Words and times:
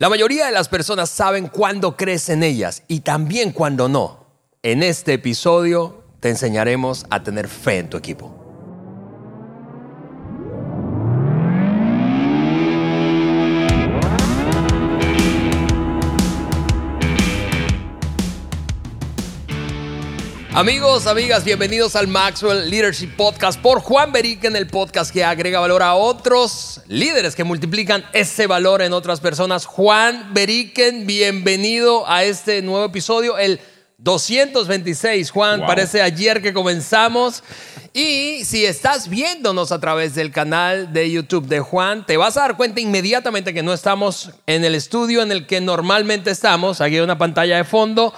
La 0.00 0.08
mayoría 0.08 0.46
de 0.46 0.52
las 0.52 0.70
personas 0.70 1.10
saben 1.10 1.48
cuándo 1.48 1.94
crees 1.94 2.30
en 2.30 2.42
ellas 2.42 2.84
y 2.88 3.00
también 3.00 3.52
cuándo 3.52 3.86
no. 3.86 4.24
En 4.62 4.82
este 4.82 5.12
episodio 5.12 6.02
te 6.20 6.30
enseñaremos 6.30 7.04
a 7.10 7.22
tener 7.22 7.48
fe 7.48 7.80
en 7.80 7.90
tu 7.90 7.98
equipo. 7.98 8.39
Amigos, 20.52 21.06
amigas, 21.06 21.44
bienvenidos 21.44 21.94
al 21.94 22.08
Maxwell 22.08 22.68
Leadership 22.68 23.14
Podcast 23.16 23.60
por 23.60 23.80
Juan 23.80 24.12
en 24.16 24.56
el 24.56 24.66
podcast 24.66 25.12
que 25.12 25.22
agrega 25.22 25.60
valor 25.60 25.80
a 25.80 25.94
otros 25.94 26.80
líderes 26.88 27.36
que 27.36 27.44
multiplican 27.44 28.04
ese 28.12 28.48
valor 28.48 28.82
en 28.82 28.92
otras 28.92 29.20
personas. 29.20 29.64
Juan 29.64 30.34
Beriken, 30.34 31.06
bienvenido 31.06 32.04
a 32.10 32.24
este 32.24 32.62
nuevo 32.62 32.84
episodio, 32.84 33.38
el 33.38 33.60
226. 33.98 35.30
Juan, 35.30 35.64
parece 35.64 36.02
ayer 36.02 36.42
que 36.42 36.52
comenzamos. 36.52 37.44
Y 37.92 38.44
si 38.44 38.64
estás 38.66 39.08
viéndonos 39.08 39.70
a 39.70 39.78
través 39.78 40.16
del 40.16 40.32
canal 40.32 40.92
de 40.92 41.12
YouTube 41.12 41.46
de 41.46 41.60
Juan, 41.60 42.04
te 42.04 42.16
vas 42.16 42.36
a 42.36 42.40
dar 42.40 42.56
cuenta 42.56 42.80
inmediatamente 42.80 43.54
que 43.54 43.62
no 43.62 43.72
estamos 43.72 44.32
en 44.46 44.64
el 44.64 44.74
estudio 44.74 45.22
en 45.22 45.30
el 45.30 45.46
que 45.46 45.60
normalmente 45.60 46.32
estamos. 46.32 46.80
Aquí 46.80 46.96
hay 46.96 47.02
una 47.02 47.18
pantalla 47.18 47.56
de 47.56 47.64
fondo 47.64 48.12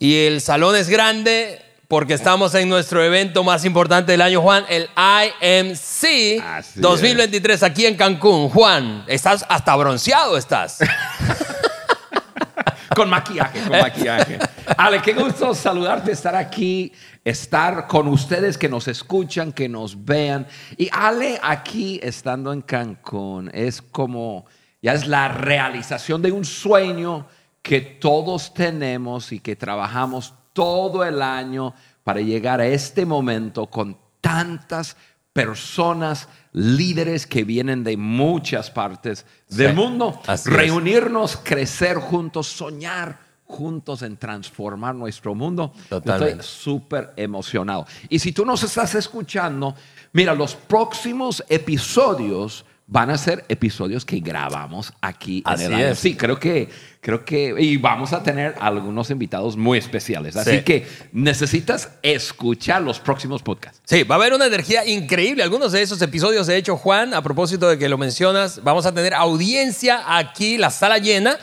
y 0.00 0.26
el 0.26 0.40
salón 0.40 0.74
es 0.74 0.88
grande 0.88 1.65
porque 1.88 2.14
estamos 2.14 2.54
en 2.54 2.68
nuestro 2.68 3.02
evento 3.02 3.44
más 3.44 3.64
importante 3.64 4.12
del 4.12 4.22
año, 4.22 4.42
Juan, 4.42 4.64
el 4.68 4.88
IMC 4.96 6.42
2023 6.74 7.62
aquí 7.62 7.86
en 7.86 7.96
Cancún. 7.96 8.48
Juan, 8.48 9.04
estás 9.06 9.44
hasta 9.48 9.76
bronceado, 9.76 10.36
estás. 10.36 10.78
con 12.96 13.08
maquillaje, 13.08 13.60
con 13.60 13.78
maquillaje. 13.78 14.38
Ale, 14.76 15.00
qué 15.00 15.12
gusto 15.12 15.54
saludarte, 15.54 16.10
estar 16.10 16.34
aquí, 16.34 16.92
estar 17.24 17.86
con 17.86 18.08
ustedes 18.08 18.58
que 18.58 18.68
nos 18.68 18.88
escuchan, 18.88 19.52
que 19.52 19.68
nos 19.68 20.04
vean. 20.04 20.44
Y 20.76 20.88
Ale, 20.90 21.38
aquí 21.40 22.00
estando 22.02 22.52
en 22.52 22.62
Cancún, 22.62 23.48
es 23.54 23.80
como, 23.80 24.46
ya 24.82 24.94
es 24.94 25.06
la 25.06 25.28
realización 25.28 26.20
de 26.20 26.32
un 26.32 26.44
sueño 26.44 27.28
que 27.62 27.80
todos 27.80 28.54
tenemos 28.54 29.30
y 29.30 29.38
que 29.38 29.54
trabajamos 29.54 30.34
todo 30.56 31.04
el 31.04 31.20
año 31.20 31.74
para 32.02 32.22
llegar 32.22 32.62
a 32.62 32.66
este 32.66 33.04
momento 33.04 33.66
con 33.66 33.98
tantas 34.22 34.96
personas, 35.34 36.28
líderes 36.52 37.26
que 37.26 37.44
vienen 37.44 37.84
de 37.84 37.98
muchas 37.98 38.70
partes 38.70 39.26
del 39.50 39.74
mundo. 39.74 40.18
Reunirnos, 40.46 41.36
crecer 41.36 41.98
juntos, 41.98 42.46
soñar 42.46 43.20
juntos 43.44 44.00
en 44.00 44.16
transformar 44.16 44.94
nuestro 44.94 45.34
mundo. 45.34 45.74
Totalmente. 45.90 46.40
Estoy 46.40 46.46
súper 46.46 47.12
emocionado. 47.16 47.86
Y 48.08 48.18
si 48.18 48.32
tú 48.32 48.46
nos 48.46 48.62
estás 48.62 48.94
escuchando, 48.94 49.74
mira, 50.14 50.34
los 50.34 50.54
próximos 50.54 51.44
episodios 51.50 52.64
van 52.88 53.10
a 53.10 53.18
ser 53.18 53.44
episodios 53.48 54.04
que 54.04 54.20
grabamos 54.20 54.92
aquí 55.00 55.42
en 55.46 55.60
el 55.60 55.74
año. 55.74 55.94
Sí, 55.96 56.14
creo 56.14 56.38
que, 56.38 56.68
creo 57.00 57.24
que, 57.24 57.54
y 57.58 57.76
vamos 57.78 58.12
a 58.12 58.22
tener 58.22 58.54
algunos 58.60 59.10
invitados 59.10 59.56
muy 59.56 59.78
especiales. 59.78 60.36
Así 60.36 60.62
que 60.62 60.86
necesitas 61.12 61.90
escuchar 62.02 62.82
los 62.82 63.00
próximos 63.00 63.42
podcasts. 63.42 63.80
Sí, 63.84 64.04
va 64.04 64.14
a 64.14 64.18
haber 64.18 64.34
una 64.34 64.46
energía 64.46 64.86
increíble. 64.86 65.42
Algunos 65.42 65.72
de 65.72 65.82
esos 65.82 66.00
episodios, 66.00 66.46
de 66.46 66.56
hecho, 66.56 66.76
Juan, 66.76 67.12
a 67.12 67.22
propósito 67.22 67.68
de 67.68 67.76
que 67.76 67.88
lo 67.88 67.98
mencionas, 67.98 68.62
vamos 68.62 68.86
a 68.86 68.94
tener 68.94 69.14
audiencia 69.14 70.02
aquí, 70.16 70.56
la 70.56 70.70
sala 70.70 70.98
llena 70.98 71.38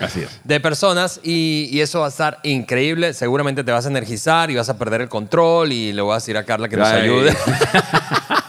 de 0.46 0.60
personas 0.62 1.20
y, 1.24 1.68
y, 1.72 1.82
eso 1.82 2.00
va 2.00 2.06
a 2.06 2.10
estar 2.10 2.40
increíble. 2.44 3.14
Seguramente 3.14 3.66
te 3.66 3.72
vas 3.74 3.86
a 3.86 3.90
energizar 3.90 4.50
y 4.50 4.56
vas 4.56 4.70
a 4.70 4.78
perder 4.78 5.02
el 5.02 5.10
control 5.10 5.74
y 5.74 5.92
le 5.92 6.02
voy 6.02 6.14
a 6.14 6.16
decir 6.16 6.38
a 6.38 6.46
Carla 6.46 6.70
que 6.70 6.78
nos 6.78 6.88
ayude. 6.88 7.36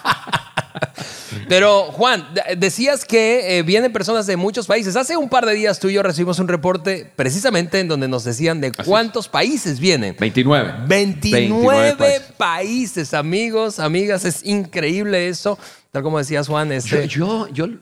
Pero 1.49 1.85
Juan, 1.93 2.27
decías 2.57 3.05
que 3.05 3.59
eh, 3.59 3.63
vienen 3.63 3.93
personas 3.93 4.27
de 4.27 4.37
muchos 4.37 4.67
países. 4.67 4.97
Hace 4.97 5.17
un 5.17 5.29
par 5.29 5.47
de 5.47 5.55
días 5.55 5.79
tú 5.79 5.89
y 5.89 5.95
yo 5.95 6.03
recibimos 6.03 6.39
un 6.39 6.49
reporte 6.49 7.11
precisamente 7.17 7.81
en 7.81 7.89
donde 7.89 8.09
nos 8.09 8.25
decían 8.25 8.61
de 8.61 8.73
cuántos 8.73 9.29
países 9.29 9.81
vienen. 9.81 10.17
29. 10.19 10.75
29, 10.87 12.21
países. 12.37 13.15
amigos, 13.15 13.79
amigas. 13.79 14.25
Es 14.25 14.45
increíble 14.45 15.29
eso. 15.29 15.59
Tal 15.91 16.03
como 16.03 16.19
decías 16.19 16.49
Juan. 16.49 16.73
Este... 16.73 17.09
Yo, 17.09 17.49
yo, 17.49 17.67
yo 17.67 17.75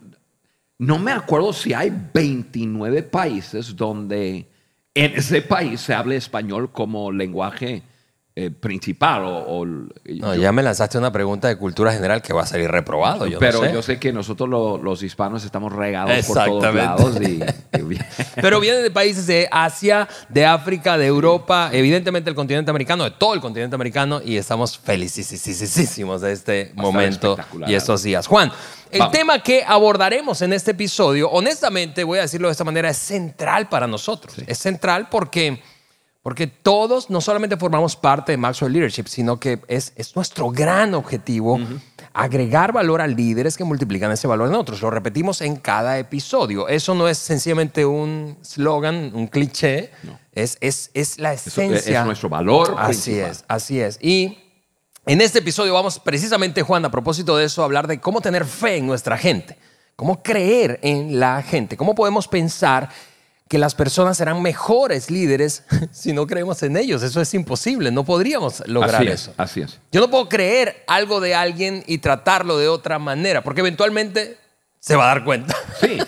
no 0.79 0.99
me 0.99 1.13
acuerdo 1.13 1.53
si 1.53 1.73
hay 1.73 1.93
29 2.13 3.03
países 3.05 3.77
donde 3.77 4.49
en 4.95 5.13
ese 5.15 5.43
país 5.43 5.81
se 5.81 5.95
hable 5.95 6.17
español 6.17 6.71
como 6.73 7.11
lenguaje 7.13 7.83
eh, 8.35 8.51
principal. 8.51 9.25
O, 9.27 9.67
no, 9.67 10.35
ya 10.35 10.53
me 10.53 10.63
lanzaste 10.63 10.97
una 10.97 11.13
pregunta 11.13 11.49
de 11.49 11.57
cultura 11.57 11.93
general 11.93 12.23
que 12.23 12.33
va 12.33 12.43
a 12.43 12.47
salir 12.47 12.71
reprobado. 12.71 13.27
Yo 13.27 13.39
pero 13.39 13.61
sé. 13.61 13.73
yo 13.75 13.83
sé 13.83 13.99
que 13.99 14.11
nosotros 14.11 14.49
los 14.83 15.03
hispanos 15.03 15.45
estamos 15.45 15.71
regados 15.71 16.27
por 16.27 16.43
todos 16.43 16.75
lados. 16.75 17.19
pero 18.37 18.59
vienen 18.59 18.83
de 18.83 18.91
países 18.91 19.27
de 19.27 19.49
Asia, 19.51 20.09
de 20.31 20.47
África, 20.47 20.97
de 20.97 21.07
Europa, 21.07 21.69
evidentemente 21.73 22.31
el 22.31 22.37
continente 22.37 22.71
americano, 22.71 23.05
de 23.05 23.11
todo 23.11 23.35
el 23.35 23.41
continente 23.43 23.75
americano, 23.75 24.23
y 24.25 24.39
estamos 24.39 24.79
felicísimos 24.79 26.23
de 26.23 26.33
este 26.33 26.73
momento 26.75 27.37
y 27.67 27.75
estos 27.75 28.03
días. 28.03 28.27
Juan, 28.27 28.51
el 28.91 29.11
tema 29.11 29.43
que 29.43 29.65
abordaremos 29.67 30.41
en 30.43 30.53
este 30.53 30.71
episodio, 30.71 31.31
honestamente, 31.31 32.05
voy 32.05 32.19
a 32.19 32.23
decirlo 32.23 32.49
de 32.49 32.53
esta 32.53 32.65
manera, 32.65 32.89
es 32.89 32.99
central 32.99 33.69
para 33.69 33.87
nosotros. 33.87 34.35
Es 34.47 34.59
central 34.59 35.09
porque 35.11 35.63
porque 36.23 36.47
todos 36.47 37.11
no 37.11 37.21
solamente 37.21 37.57
formamos 37.57 37.97
parte 37.97 38.33
de 38.33 38.39
Maxwell 38.39 38.73
Leadership, 38.73 39.07
sino 39.09 39.41
que 39.41 39.61
es, 39.67 39.93
es 39.97 40.15
nuestro 40.15 40.51
gran 40.51 40.95
objetivo 40.95 41.59
agregar 42.13 42.73
valor 42.73 43.01
a 43.01 43.09
líderes 43.09 43.57
que 43.57 43.65
multiplican 43.65 44.13
ese 44.13 44.29
valor 44.29 44.49
en 44.49 44.55
otros. 44.55 44.81
Lo 44.83 44.91
repetimos 44.91 45.41
en 45.41 45.57
cada 45.57 45.99
episodio. 45.99 46.69
Eso 46.69 46.95
no 46.95 47.09
es 47.09 47.19
sencillamente 47.19 47.85
un 47.85 48.39
slogan, 48.43 49.11
un 49.15 49.27
cliché. 49.27 49.91
Es, 50.33 50.59
es, 50.61 50.91
es, 50.95 51.19
la 51.19 51.33
esencia. 51.33 52.01
es 52.01 52.07
nuestro 52.07 52.29
valor. 52.29 52.77
Así 52.79 53.19
es, 53.19 53.45
así 53.49 53.81
es. 53.81 53.99
Y 54.01 54.39
en 55.07 55.21
este 55.21 55.41
episodio 55.41 55.75
vamos 55.75 55.99
precisamente, 55.99 56.63
Juan, 56.63 56.85
a 56.85 56.91
propósito 56.93 57.37
de 57.37 57.47
eso, 57.47 57.63
a 57.63 57.65
hablar 57.65 57.89
de 57.89 58.01
cómo 58.01 58.21
tener 58.21 58.45
fe 58.45 58.77
en 58.77 58.87
nuestra 58.87 59.19
gente, 59.19 59.59
cómo 59.97 60.23
creer 60.23 60.79
en 60.83 61.19
la 61.19 61.43
gente, 61.43 61.77
cómo 61.77 61.97
podemos 61.97 62.29
pensar 62.29 62.89
que 63.53 63.59
las 63.59 63.75
personas 63.75 64.17
serán 64.17 64.41
mejores 64.41 65.11
líderes 65.11 65.65
si 65.93 66.15
no 66.15 66.27
creemos 66.27 66.63
en 66.63 66.75
ellos. 66.75 67.03
Eso 67.03 67.21
es 67.21 67.35
imposible, 67.35 67.91
no 67.91 68.03
podríamos 68.03 68.67
lograr 68.67 69.07
eso. 69.07 69.35
Así 69.37 69.61
es. 69.61 69.79
Yo 69.93 70.01
no 70.01 70.09
puedo 70.09 70.27
creer 70.27 70.85
algo 70.87 71.21
de 71.21 71.35
alguien 71.35 71.85
y 71.87 71.99
tratarlo 71.99 72.57
de 72.57 72.69
otra 72.69 72.99
manera, 72.99 73.45
porque 73.45 73.61
eventualmente 73.61 74.39
se 74.81 74.97
va 74.97 75.05
a 75.05 75.09
dar 75.09 75.25
cuenta. 75.25 75.55
Sí, 75.83 75.99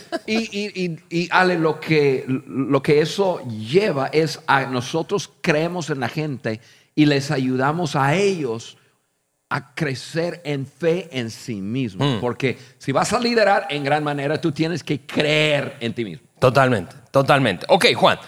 y, 1.10 1.28
Ale, 1.30 1.58
lo 1.58 1.80
que, 1.80 2.24
lo 2.26 2.82
que 2.82 3.00
eso 3.00 3.42
lleva 3.46 4.06
es 4.06 4.40
a 4.46 4.64
nosotros 4.64 5.30
creemos 5.42 5.90
en 5.90 6.00
la 6.00 6.08
gente 6.08 6.60
y 6.94 7.04
les 7.04 7.30
ayudamos 7.30 7.94
a 7.94 8.14
ellos 8.14 8.78
a 9.50 9.74
crecer 9.74 10.40
en 10.44 10.64
fe 10.64 11.10
en 11.12 11.30
sí 11.30 11.56
mismos. 11.56 12.16
Mm. 12.16 12.20
Porque 12.20 12.56
si 12.78 12.92
vas 12.92 13.12
a 13.12 13.20
liderar 13.20 13.66
en 13.68 13.84
gran 13.84 14.02
manera, 14.02 14.40
tú 14.40 14.52
tienes 14.52 14.82
que 14.82 15.00
creer 15.00 15.76
en 15.80 15.92
ti 15.92 16.04
mismo. 16.04 16.23
Totalmente, 16.38 16.94
totalmente. 17.10 17.66
Ok, 17.68 17.86
Juan. 17.94 18.18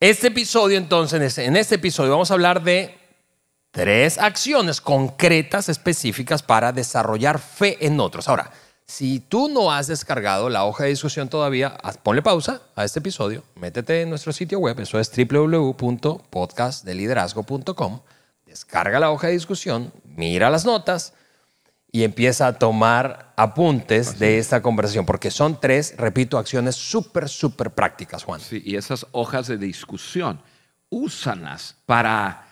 Este 0.00 0.28
episodio, 0.28 0.78
entonces, 0.78 1.38
en 1.38 1.56
este 1.56 1.74
episodio 1.74 2.12
vamos 2.12 2.30
a 2.30 2.34
hablar 2.34 2.62
de 2.62 2.96
tres 3.70 4.16
acciones 4.18 4.80
concretas, 4.80 5.68
específicas 5.68 6.42
para 6.42 6.72
desarrollar 6.72 7.38
fe 7.38 7.76
en 7.84 8.00
otros. 8.00 8.26
Ahora, 8.28 8.50
si 8.86 9.20
tú 9.20 9.48
no 9.48 9.70
has 9.70 9.86
descargado 9.86 10.48
la 10.48 10.64
hoja 10.64 10.84
de 10.84 10.90
discusión 10.90 11.28
todavía, 11.28 11.76
ponle 12.02 12.22
pausa 12.22 12.62
a 12.74 12.84
este 12.84 12.98
episodio, 12.98 13.44
métete 13.54 14.02
en 14.02 14.10
nuestro 14.10 14.32
sitio 14.32 14.58
web, 14.58 14.80
eso 14.80 14.98
es 14.98 15.12
www.podcastdeliderazgo.com, 15.14 18.00
descarga 18.46 18.98
la 18.98 19.12
hoja 19.12 19.28
de 19.28 19.34
discusión, 19.34 19.92
mira 20.04 20.50
las 20.50 20.64
notas 20.64 21.12
y 21.92 22.04
empieza 22.04 22.46
a 22.46 22.52
tomar 22.58 23.32
apuntes 23.36 24.18
de 24.18 24.38
esta 24.38 24.62
conversación, 24.62 25.06
porque 25.06 25.30
son 25.30 25.60
tres, 25.60 25.94
repito, 25.96 26.38
acciones 26.38 26.76
súper, 26.76 27.28
súper 27.28 27.70
prácticas, 27.70 28.22
Juan. 28.22 28.40
Sí, 28.40 28.62
y 28.64 28.76
esas 28.76 29.06
hojas 29.12 29.48
de 29.48 29.58
discusión, 29.58 30.40
úsalas 30.88 31.76
para 31.86 32.46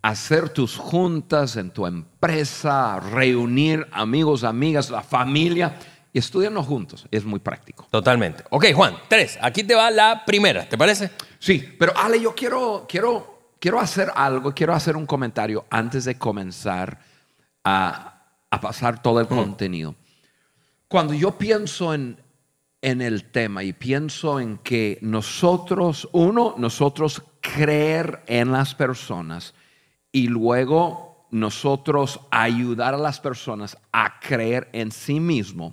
hacer 0.00 0.48
tus 0.50 0.76
juntas 0.76 1.56
en 1.56 1.70
tu 1.70 1.86
empresa, 1.86 3.00
reunir 3.00 3.86
amigos, 3.90 4.44
amigas, 4.44 4.90
la 4.90 5.02
familia 5.02 5.76
y 6.12 6.20
estudiarnos 6.20 6.66
juntos. 6.66 7.06
Es 7.10 7.24
muy 7.24 7.40
práctico. 7.40 7.88
Totalmente. 7.90 8.44
Ok, 8.50 8.66
Juan, 8.74 8.94
tres. 9.08 9.38
Aquí 9.42 9.64
te 9.64 9.74
va 9.74 9.90
la 9.90 10.24
primera, 10.24 10.68
¿te 10.68 10.78
parece? 10.78 11.10
Sí, 11.40 11.74
pero 11.78 11.92
Ale, 11.96 12.20
yo 12.20 12.32
quiero, 12.34 12.86
quiero, 12.88 13.54
quiero 13.58 13.80
hacer 13.80 14.12
algo, 14.14 14.52
quiero 14.54 14.72
hacer 14.72 14.96
un 14.96 15.04
comentario 15.04 15.66
antes 15.68 16.04
de 16.04 16.16
comenzar 16.16 17.00
a 17.64 18.17
a 18.50 18.60
pasar 18.60 19.02
todo 19.02 19.20
el 19.20 19.26
contenido. 19.26 19.94
Cuando 20.88 21.14
yo 21.14 21.36
pienso 21.36 21.92
en 21.92 22.18
en 22.82 23.00
el 23.00 23.24
tema 23.24 23.64
y 23.64 23.72
pienso 23.72 24.40
en 24.40 24.58
que 24.58 24.98
nosotros, 25.02 26.08
uno, 26.12 26.54
nosotros 26.58 27.22
creer 27.40 28.22
en 28.26 28.52
las 28.52 28.74
personas 28.74 29.54
y 30.12 30.28
luego 30.28 31.26
nosotros 31.30 32.20
ayudar 32.30 32.94
a 32.94 32.98
las 32.98 33.20
personas 33.20 33.76
a 33.92 34.20
creer 34.20 34.68
en 34.72 34.92
sí 34.92 35.20
mismo. 35.20 35.70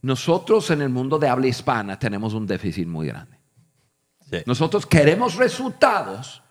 Nosotros 0.00 0.70
en 0.70 0.82
el 0.82 0.88
mundo 0.88 1.18
de 1.18 1.28
habla 1.28 1.46
hispana 1.46 1.98
tenemos 1.98 2.34
un 2.34 2.46
déficit 2.46 2.86
muy 2.86 3.06
grande. 3.06 3.38
Nosotros 4.46 4.86
queremos 4.86 5.36
resultados, 5.36 6.42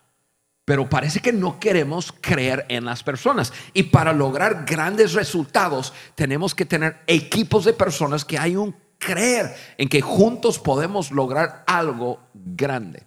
pero 0.71 0.89
parece 0.89 1.19
que 1.19 1.33
no 1.33 1.59
queremos 1.59 2.13
creer 2.13 2.65
en 2.69 2.85
las 2.85 3.03
personas. 3.03 3.51
Y 3.73 3.83
para 3.83 4.13
lograr 4.13 4.63
grandes 4.65 5.11
resultados 5.11 5.91
tenemos 6.15 6.55
que 6.55 6.63
tener 6.63 7.01
equipos 7.07 7.65
de 7.65 7.73
personas 7.73 8.23
que 8.23 8.37
hay 8.37 8.55
un 8.55 8.73
creer 8.97 9.53
en 9.77 9.89
que 9.89 9.99
juntos 9.99 10.59
podemos 10.59 11.11
lograr 11.11 11.65
algo 11.67 12.21
grande. 12.33 13.03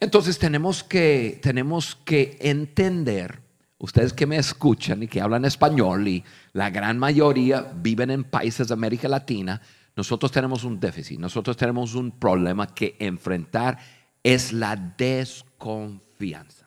Entonces 0.00 0.38
tenemos 0.38 0.82
que, 0.82 1.38
tenemos 1.42 1.94
que 2.06 2.38
entender, 2.40 3.38
ustedes 3.76 4.14
que 4.14 4.24
me 4.24 4.38
escuchan 4.38 5.02
y 5.02 5.08
que 5.08 5.20
hablan 5.20 5.44
español 5.44 6.08
y 6.08 6.24
la 6.54 6.70
gran 6.70 6.98
mayoría 6.98 7.70
viven 7.74 8.10
en 8.10 8.24
países 8.24 8.68
de 8.68 8.72
América 8.72 9.08
Latina, 9.08 9.60
nosotros 9.94 10.32
tenemos 10.32 10.64
un 10.64 10.80
déficit, 10.80 11.20
nosotros 11.20 11.54
tenemos 11.54 11.94
un 11.94 12.12
problema 12.12 12.66
que 12.66 12.96
enfrentar, 12.98 13.76
es 14.22 14.54
la 14.54 14.74
desconfianza. 14.74 16.57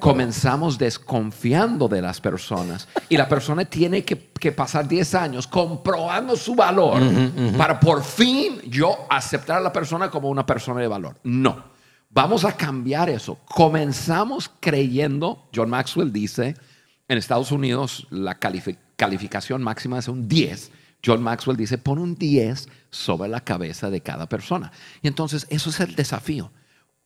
Comenzamos 0.00 0.78
desconfiando 0.78 1.86
de 1.86 2.02
las 2.02 2.20
personas 2.20 2.88
y 3.08 3.16
la 3.16 3.28
persona 3.28 3.64
tiene 3.64 4.04
que, 4.04 4.16
pasar 4.50 4.86
10 4.86 5.14
años 5.14 5.46
comprobando 5.46 6.36
su 6.36 6.54
valor 6.54 7.00
para 7.56 7.78
por 7.78 8.02
fin 8.02 8.60
yo 8.66 9.06
aceptar 9.08 9.58
a 9.58 9.60
la 9.60 9.72
persona 9.72 10.10
como 10.10 10.28
una 10.28 10.44
persona 10.44 10.80
de 10.80 10.88
valor. 10.88 11.16
No, 11.22 11.64
vamos 12.10 12.44
a 12.44 12.56
cambiar 12.56 13.08
eso. 13.08 13.38
Comenzamos 13.46 14.50
creyendo, 14.60 15.48
John 15.54 15.70
Maxwell 15.70 16.12
dice, 16.12 16.56
en 17.06 17.18
Estados 17.18 17.52
Unidos 17.52 18.08
la 18.10 18.38
calificación 18.96 19.62
máxima 19.62 20.00
es 20.00 20.08
un 20.08 20.28
10. 20.28 20.72
John 21.04 21.22
Maxwell 21.22 21.56
dice, 21.56 21.78
pon 21.78 21.98
un 22.00 22.16
10 22.16 22.68
sobre 22.90 23.28
la 23.28 23.40
cabeza 23.40 23.88
de 23.88 24.00
cada 24.00 24.28
persona. 24.28 24.72
Y 25.00 25.06
entonces 25.06 25.46
eso 25.48 25.70
es 25.70 25.78
el 25.78 25.94
desafío 25.94 26.50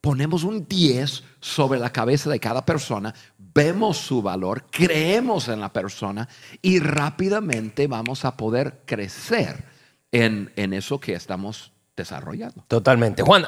ponemos 0.01 0.43
un 0.43 0.67
10 0.67 1.23
sobre 1.39 1.79
la 1.79 1.91
cabeza 1.91 2.29
de 2.29 2.39
cada 2.39 2.65
persona, 2.65 3.13
vemos 3.37 3.97
su 3.97 4.21
valor, 4.21 4.65
creemos 4.69 5.47
en 5.47 5.59
la 5.59 5.73
persona 5.73 6.29
y 6.61 6.79
rápidamente 6.79 7.87
vamos 7.87 8.25
a 8.25 8.37
poder 8.37 8.81
crecer 8.85 9.63
en, 10.11 10.51
eso 10.55 10.99
que 10.99 11.13
estamos 11.13 11.71
desarrollando. 11.95 12.63
Totalmente. 12.67 13.23
Juan, 13.23 13.45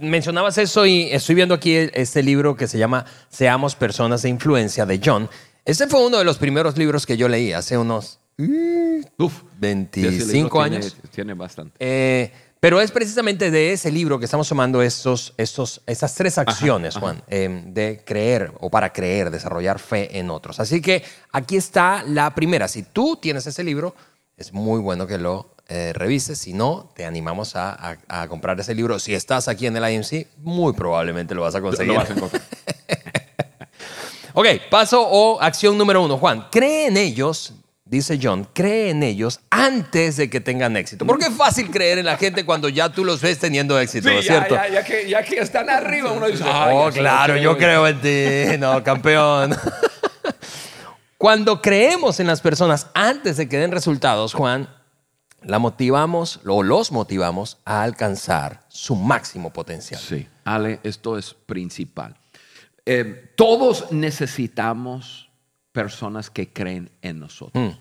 mencionabas 0.00 0.58
eso 0.58 0.86
y 0.86 1.08
estoy 1.10 1.34
viendo 1.34 1.54
aquí 1.54 1.74
este 1.74 2.22
libro 2.22 2.56
que 2.56 2.68
se 2.68 2.78
llama 2.78 3.04
Seamos 3.28 3.74
Personas 3.74 4.22
de 4.22 4.28
Influencia 4.28 4.86
de 4.86 5.00
John. 5.04 5.28
Ese 5.64 5.88
fue 5.88 6.06
uno 6.06 6.18
de 6.18 6.24
los 6.24 6.38
primeros 6.38 6.78
libros 6.78 7.04
que 7.04 7.16
yo 7.16 7.28
leí 7.28 7.52
hace 7.52 7.76
unos 7.76 8.20
25 8.38 10.62
años. 10.62 10.96
Tiene, 11.10 11.34
bastante. 11.34 11.76
Eh, 11.80 12.32
pero 12.60 12.80
es 12.80 12.90
precisamente 12.90 13.50
de 13.50 13.72
ese 13.72 13.92
libro 13.92 14.18
que 14.18 14.24
estamos 14.24 14.48
tomando 14.48 14.82
estos, 14.82 15.32
estos, 15.36 15.80
estas 15.86 16.14
tres 16.14 16.38
acciones, 16.38 16.96
Juan, 16.96 17.22
em, 17.28 17.72
de 17.72 18.02
creer 18.04 18.52
o 18.60 18.68
para 18.68 18.92
creer, 18.92 19.30
desarrollar 19.30 19.78
fe 19.78 20.18
en 20.18 20.28
otros. 20.30 20.58
Así 20.58 20.82
que 20.82 21.04
aquí 21.30 21.56
está 21.56 22.02
la 22.02 22.34
primera. 22.34 22.66
Si 22.66 22.82
tú 22.82 23.16
tienes 23.16 23.46
ese 23.46 23.62
libro, 23.62 23.94
es 24.36 24.52
muy 24.52 24.80
bueno 24.80 25.06
que 25.06 25.18
lo 25.18 25.54
eh, 25.68 25.92
revises. 25.94 26.38
Si 26.38 26.52
no, 26.52 26.90
te 26.96 27.04
animamos 27.04 27.54
a, 27.54 27.98
comprar 28.28 28.58
ese 28.58 28.74
libro. 28.74 28.98
Si 28.98 29.14
estás 29.14 29.46
aquí 29.46 29.66
en 29.66 29.76
el 29.76 29.92
IMC, 29.92 30.26
muy 30.38 30.72
probablemente 30.72 31.34
lo 31.34 31.42
vas 31.42 31.54
a 31.54 31.60
conseguir. 31.60 31.92
Lo 31.92 32.00
vas 32.00 32.10
a 32.10 32.14
ok, 34.34 34.46
paso 34.68 35.06
o 35.06 35.40
acción 35.40 35.78
número 35.78 36.02
uno. 36.02 36.18
Juan, 36.18 36.48
cree 36.50 36.88
en 36.88 36.96
ellos 36.96 37.52
dice 37.88 38.18
John, 38.22 38.46
cree 38.52 38.90
en 38.90 39.02
ellos 39.02 39.40
antes 39.50 40.16
de 40.16 40.28
que 40.28 40.40
tengan 40.40 40.76
éxito. 40.76 41.06
Porque 41.06 41.26
es 41.26 41.34
fácil 41.34 41.70
creer 41.70 41.98
en 41.98 42.06
la 42.06 42.16
gente 42.16 42.44
cuando 42.44 42.68
ya 42.68 42.90
tú 42.90 43.04
los 43.04 43.20
ves 43.20 43.38
teniendo 43.38 43.78
éxito, 43.78 44.10
¿no 44.10 44.18
es 44.18 44.26
cierto? 44.26 44.54
Ya, 44.54 44.84
que, 44.84 45.08
ya, 45.08 45.22
que, 45.22 45.38
están 45.38 45.70
arriba, 45.70 46.12
uno 46.12 46.26
dice, 46.26 46.44
oh, 46.44 46.90
claro, 46.92 47.36
yo 47.36 47.56
creo 47.56 47.86
en 47.86 48.00
ti, 48.00 48.58
no, 48.58 48.82
campeón. 48.82 49.56
cuando 51.18 51.62
creemos 51.62 52.20
en 52.20 52.26
las 52.26 52.40
personas 52.40 52.88
antes 52.94 53.36
de 53.36 53.48
que 53.48 53.58
den 53.58 53.72
resultados, 53.72 54.34
Juan, 54.34 54.68
la 55.42 55.58
motivamos 55.58 56.40
o 56.46 56.62
los 56.62 56.92
motivamos 56.92 57.58
a 57.64 57.82
alcanzar 57.82 58.64
su 58.68 58.96
máximo 58.96 59.52
potencial. 59.52 60.00
Sí, 60.00 60.26
Ale, 60.44 60.80
esto 60.82 61.16
es 61.16 61.34
principal. 61.34 62.16
Eh, 62.84 63.32
todos 63.36 63.92
necesitamos 63.92 65.27
personas 65.78 66.28
que 66.28 66.48
creen 66.48 66.90
en 67.02 67.20
nosotros. 67.20 67.72
Mm. 67.72 67.78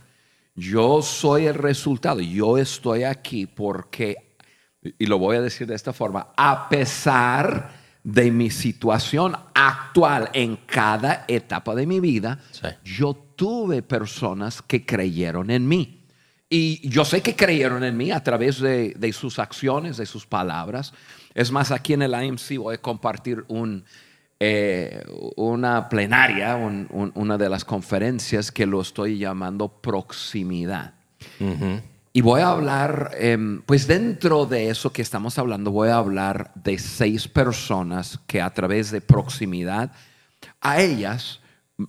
Yo 0.54 1.02
soy 1.02 1.48
el 1.48 1.56
resultado, 1.56 2.20
yo 2.20 2.60
estoy 2.60 3.04
aquí 3.04 3.48
porque, 3.48 4.36
y 5.00 5.08
lo 5.08 5.18
voy 5.18 5.38
a 5.38 5.42
decir 5.42 5.66
de 5.66 5.74
esta 5.74 5.94
forma, 5.94 6.28
a 6.38 6.70
pesar 6.70 7.72
de 8.04 8.30
mi 8.30 8.52
situación 8.52 9.36
actual 9.56 10.30
en 10.34 10.58
cada 10.68 11.26
etapa 11.28 11.74
de 11.74 11.88
mi 11.88 12.00
vida, 12.00 12.40
yo 12.84 13.16
tuve 13.36 13.82
personas 13.82 14.62
que 14.62 14.86
creyeron 14.86 15.50
en 15.50 15.68
mí. 15.68 16.06
Y 16.52 16.88
yo 16.88 17.04
sé 17.04 17.24
que 17.24 17.36
creyeron 17.36 17.84
en 17.84 17.98
mí 17.98 18.12
a 18.12 18.24
través 18.24 18.60
de, 18.60 18.94
de, 18.94 19.12
sus 19.12 19.40
acciones, 19.40 19.98
de 19.98 20.06
sus 20.06 20.28
palabras. 20.28 20.94
Es 21.34 21.52
más, 21.52 21.72
aquí 21.72 21.94
en 21.94 22.04
el 22.04 22.14
IMC 22.14 22.58
voy 22.60 22.76
a 22.76 22.82
compartir 22.82 23.44
un, 23.48 23.84
eh, 24.40 25.04
una 25.36 25.90
plenaria, 25.90 26.56
una 26.56 27.38
de 27.38 27.50
las 27.50 27.66
conferencias 27.66 28.52
que 28.52 28.66
lo 28.66 28.82
estoy 28.82 29.18
llamando 29.18 29.68
proximidad. 29.70 30.94
Y 32.14 32.22
voy 32.22 32.42
a 32.42 32.50
hablar, 32.50 33.12
em, 33.18 33.62
pues 33.64 33.88
dentro 33.88 34.46
de 34.46 34.70
eso 34.70 34.92
que 34.92 35.02
estamos 35.02 35.38
hablando, 35.38 35.72
voy 35.72 35.90
a 35.90 35.98
hablar 35.98 36.52
de 36.56 36.78
seis 36.78 37.28
personas 37.28 38.20
que 38.28 38.42
a 38.42 38.52
través 38.54 38.92
de 38.92 39.02
proximidad 39.02 39.92
a 40.62 40.82
ellas 40.82 41.40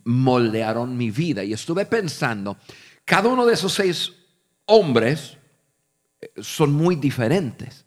moldearon 0.05 0.97
mi 0.97 1.11
vida. 1.11 1.45
Y 1.45 1.53
estuve 1.53 1.87
pensando, 1.87 2.57
cada 3.05 3.29
uno 3.29 3.47
de 3.47 3.55
esos 3.55 3.73
seis 3.73 4.13
hombres 4.67 5.39
eh, 6.21 6.31
son 6.43 6.73
muy 6.73 6.97
diferentes 6.97 7.87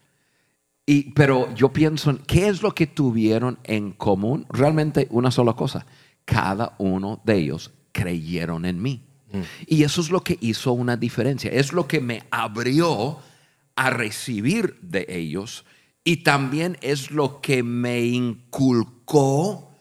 pero 1.13 1.53
yo 1.55 1.71
pienso, 1.71 2.17
¿qué 2.27 2.47
es 2.47 2.61
lo 2.61 2.73
que 2.73 2.87
tuvieron 2.87 3.59
en 3.63 3.91
común? 3.91 4.45
Realmente 4.49 5.07
una 5.11 5.31
sola 5.31 5.53
cosa. 5.53 5.85
Cada 6.25 6.75
uno 6.77 7.21
de 7.23 7.37
ellos 7.37 7.71
creyeron 7.91 8.65
en 8.65 8.81
mí. 8.81 9.03
Mm. 9.31 9.41
Y 9.67 9.83
eso 9.83 10.01
es 10.01 10.09
lo 10.09 10.21
que 10.21 10.37
hizo 10.41 10.73
una 10.73 10.97
diferencia. 10.97 11.51
Es 11.51 11.73
lo 11.73 11.87
que 11.87 12.01
me 12.01 12.23
abrió 12.31 13.19
a 13.75 13.89
recibir 13.89 14.77
de 14.81 15.05
ellos 15.09 15.65
y 16.03 16.17
también 16.17 16.77
es 16.81 17.11
lo 17.11 17.41
que 17.41 17.63
me 17.63 18.01
inculcó 18.01 19.71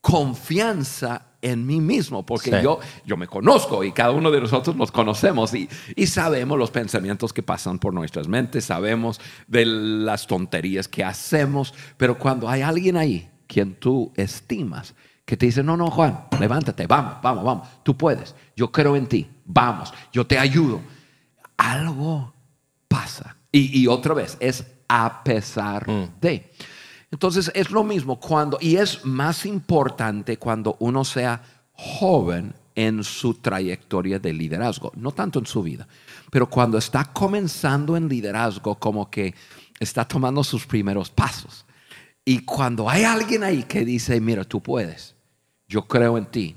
confianza 0.00 1.25
en 1.42 1.66
mí 1.66 1.80
mismo, 1.80 2.24
porque 2.24 2.50
yo, 2.62 2.80
yo 3.04 3.16
me 3.16 3.26
conozco 3.26 3.84
y 3.84 3.92
cada 3.92 4.10
uno 4.10 4.30
de 4.30 4.40
nosotros 4.40 4.74
nos 4.76 4.90
conocemos 4.90 5.54
y, 5.54 5.68
y, 5.94 6.06
sabemos 6.06 6.58
los 6.58 6.70
pensamientos 6.70 7.32
que 7.32 7.42
pasan 7.42 7.78
por 7.78 7.92
nuestras 7.92 8.28
mentes, 8.28 8.64
sabemos 8.64 9.20
de 9.46 9.66
las 9.66 10.26
tonterías 10.26 10.88
que 10.88 11.04
hacemos, 11.04 11.74
pero 11.96 12.18
cuando 12.18 12.48
hay 12.48 12.62
alguien 12.62 12.96
ahí 12.96 13.30
quien 13.46 13.74
tú 13.74 14.12
estimas, 14.16 14.94
que 15.24 15.36
te 15.36 15.46
dice, 15.46 15.62
no, 15.62 15.76
no, 15.76 15.90
Juan, 15.90 16.26
levántate, 16.38 16.86
vamos, 16.86 17.14
vamos, 17.22 17.44
vamos, 17.44 17.68
tú 17.82 17.96
puedes, 17.96 18.34
yo 18.56 18.70
creo 18.72 18.96
en 18.96 19.06
ti, 19.06 19.28
vamos, 19.44 19.92
yo 20.12 20.26
te 20.26 20.38
ayudo, 20.38 20.80
algo 21.56 22.32
pasa. 22.88 23.36
Y, 23.52 23.80
y 23.80 23.86
otra 23.86 24.14
vez, 24.14 24.36
es 24.40 24.64
a 24.88 25.22
pesar 25.24 25.88
mm. 25.88 26.20
de. 26.20 26.50
Entonces 27.10 27.50
es 27.54 27.70
lo 27.70 27.84
mismo 27.84 28.18
cuando, 28.18 28.58
y 28.60 28.76
es 28.76 29.04
más 29.04 29.46
importante 29.46 30.38
cuando 30.38 30.76
uno 30.80 31.04
sea 31.04 31.42
joven 31.72 32.54
en 32.74 33.04
su 33.04 33.34
trayectoria 33.34 34.18
de 34.18 34.32
liderazgo, 34.32 34.92
no 34.96 35.12
tanto 35.12 35.38
en 35.38 35.46
su 35.46 35.62
vida, 35.62 35.86
pero 36.30 36.48
cuando 36.48 36.78
está 36.78 37.04
comenzando 37.04 37.96
en 37.96 38.08
liderazgo 38.08 38.74
como 38.74 39.10
que 39.10 39.34
está 39.78 40.06
tomando 40.06 40.42
sus 40.44 40.66
primeros 40.66 41.10
pasos. 41.10 41.64
Y 42.24 42.40
cuando 42.40 42.90
hay 42.90 43.04
alguien 43.04 43.44
ahí 43.44 43.62
que 43.62 43.84
dice, 43.84 44.20
mira, 44.20 44.44
tú 44.44 44.60
puedes, 44.60 45.14
yo 45.68 45.86
creo 45.86 46.18
en 46.18 46.26
ti. 46.26 46.56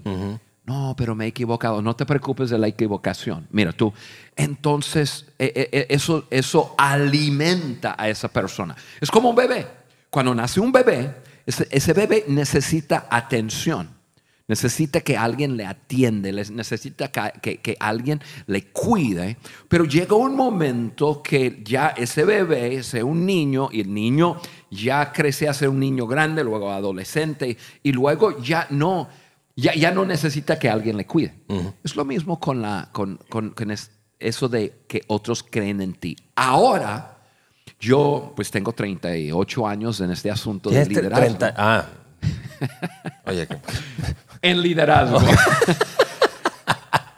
No, 0.66 0.96
pero 0.98 1.16
me 1.16 1.26
he 1.26 1.28
equivocado. 1.28 1.82
No 1.82 1.96
te 1.96 2.06
preocupes 2.06 2.50
de 2.50 2.58
la 2.58 2.68
equivocación. 2.68 3.48
Mira, 3.52 3.72
tú, 3.72 3.94
entonces 4.36 5.26
e, 5.38 5.46
e, 5.46 5.70
e, 5.72 5.88
eso, 5.90 6.26
eso 6.30 6.76
alimenta 6.78 7.96
a 7.98 8.10
esa 8.10 8.28
persona. 8.28 8.76
Es 9.00 9.10
como 9.10 9.30
un 9.30 9.36
bebé. 9.36 9.79
Cuando 10.10 10.34
nace 10.36 10.60
un 10.60 10.72
bebé, 10.72 11.16
ese, 11.46 11.94
bebé 11.94 12.26
necesita 12.28 13.08
atención. 13.10 13.98
necesita 14.48 15.02
que 15.02 15.16
alguien 15.16 15.58
le 15.58 15.66
atiende, 15.68 16.32
necesita 16.34 17.12
que, 17.12 17.32
que- 17.40 17.58
que 17.58 17.78
alguien 17.80 18.20
le 18.48 18.72
cuide, 18.72 19.38
pero 19.68 19.86
llega 19.86 20.16
un 20.16 20.36
momento 20.36 21.22
que 21.22 21.62
ya 21.64 21.90
ese 21.90 22.26
bebé, 22.26 22.74
ese 22.78 23.04
un 23.04 23.28
niño, 23.28 23.70
y 23.72 23.82
el 23.82 23.94
niño 23.94 24.38
ya 24.72 25.12
crece 25.14 25.48
a 25.48 25.54
ser 25.54 25.70
un 25.70 25.80
niño 25.80 26.08
grande, 26.08 26.44
luego 26.44 26.72
adolescente, 26.72 27.58
y 27.84 27.92
luego 27.92 28.42
ya 28.42 28.66
no, 28.72 29.08
ya, 29.56 29.76
ya 29.76 29.92
no 29.92 30.04
necesita 30.04 30.58
que 30.58 30.68
alguien 30.68 30.98
le 30.98 31.06
cuide. 31.06 31.36
Es 31.84 31.96
lo 31.96 32.04
mismo 32.04 32.40
con, 32.40 32.60
la, 32.60 32.90
con, 32.92 33.20
con- 33.30 33.52
con 33.52 33.70
es- 33.70 33.92
eso 34.18 34.50
de 34.50 34.80
que 34.88 35.04
otros 35.06 35.44
creen 35.44 35.80
en 35.80 35.94
ti. 35.94 36.16
Ahora, 36.34 37.19
yo 37.80 38.34
pues 38.36 38.52
tengo 38.52 38.74
38 38.74 39.68
años 39.68 40.02
en 40.02 40.12
este 40.12 40.30
asunto 40.30 40.70
de 40.70 40.86
liderazgo. 40.86 41.26
30 41.38 41.54
Ah. 41.58 41.86
Oye, 43.26 43.48
que- 43.48 43.58
En 44.42 44.62
liderazgo. 44.62 45.20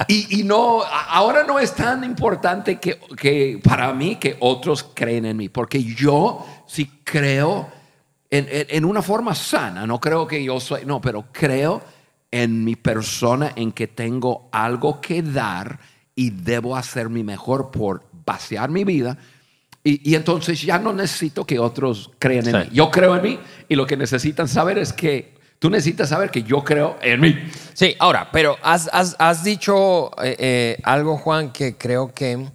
y, 0.08 0.42
y 0.42 0.44
no, 0.44 0.82
ahora 0.84 1.44
no 1.44 1.60
es 1.60 1.74
tan 1.74 2.04
importante 2.04 2.80
que, 2.80 3.00
que 3.18 3.60
para 3.64 3.94
mí 3.94 4.16
que 4.18 4.38
otros 4.40 4.84
creen 4.94 5.26
en 5.26 5.38
mí, 5.38 5.50
porque 5.50 5.84
yo 5.84 6.46
sí 6.68 7.02
creo 7.04 7.70
en, 8.30 8.48
en- 8.50 8.68
en 8.70 8.86
una 8.86 9.02
forma 9.02 9.34
sana, 9.36 9.86
no 9.88 10.00
creo 10.00 10.28
que 10.28 10.44
yo 10.44 10.60
soy, 10.60 10.86
no, 10.86 11.02
pero 11.02 11.26
creo 11.32 11.82
en 12.32 12.64
mi 12.64 12.76
persona, 12.76 13.52
en 13.56 13.72
que 13.72 13.88
tengo 13.88 14.50
algo 14.52 15.02
que 15.02 15.22
dar 15.22 15.80
y 16.16 16.30
debo 16.30 16.76
hacer 16.78 17.10
mi 17.10 17.24
mejor 17.24 17.72
por 17.72 18.04
vaciar 18.26 18.70
mi 18.70 18.84
vida. 18.84 19.18
Y, 19.84 20.12
y 20.12 20.16
entonces 20.16 20.62
ya 20.62 20.78
no 20.78 20.94
necesito 20.94 21.46
que 21.46 21.58
otros 21.60 22.12
crean 22.20 22.48
en 22.48 22.52
Sí. 22.64 22.70
mí. 22.70 22.76
Yo 22.76 22.92
creo 22.92 23.16
en 23.16 23.24
mí 23.24 23.40
y 23.68 23.76
lo 23.76 23.86
que 23.88 23.98
necesitan 23.98 24.48
saber 24.48 24.78
es 24.78 24.94
que 24.94 25.34
tú 25.58 25.70
necesitas 25.70 26.10
saber 26.10 26.30
que 26.30 26.44
yo 26.44 26.64
creo 26.64 26.98
en 27.02 27.20
mí. 27.20 27.36
Sí, 27.74 27.96
ahora, 28.00 28.30
pero 28.32 28.58
has, 28.62 28.90
has- 28.94 29.16
has 29.18 29.44
dicho 29.44 30.12
eh, 30.24 30.36
eh, 30.40 30.78
algo, 30.84 31.18
Juan, 31.18 31.52
que 31.52 31.78
creo 31.78 32.14
que 32.14 32.48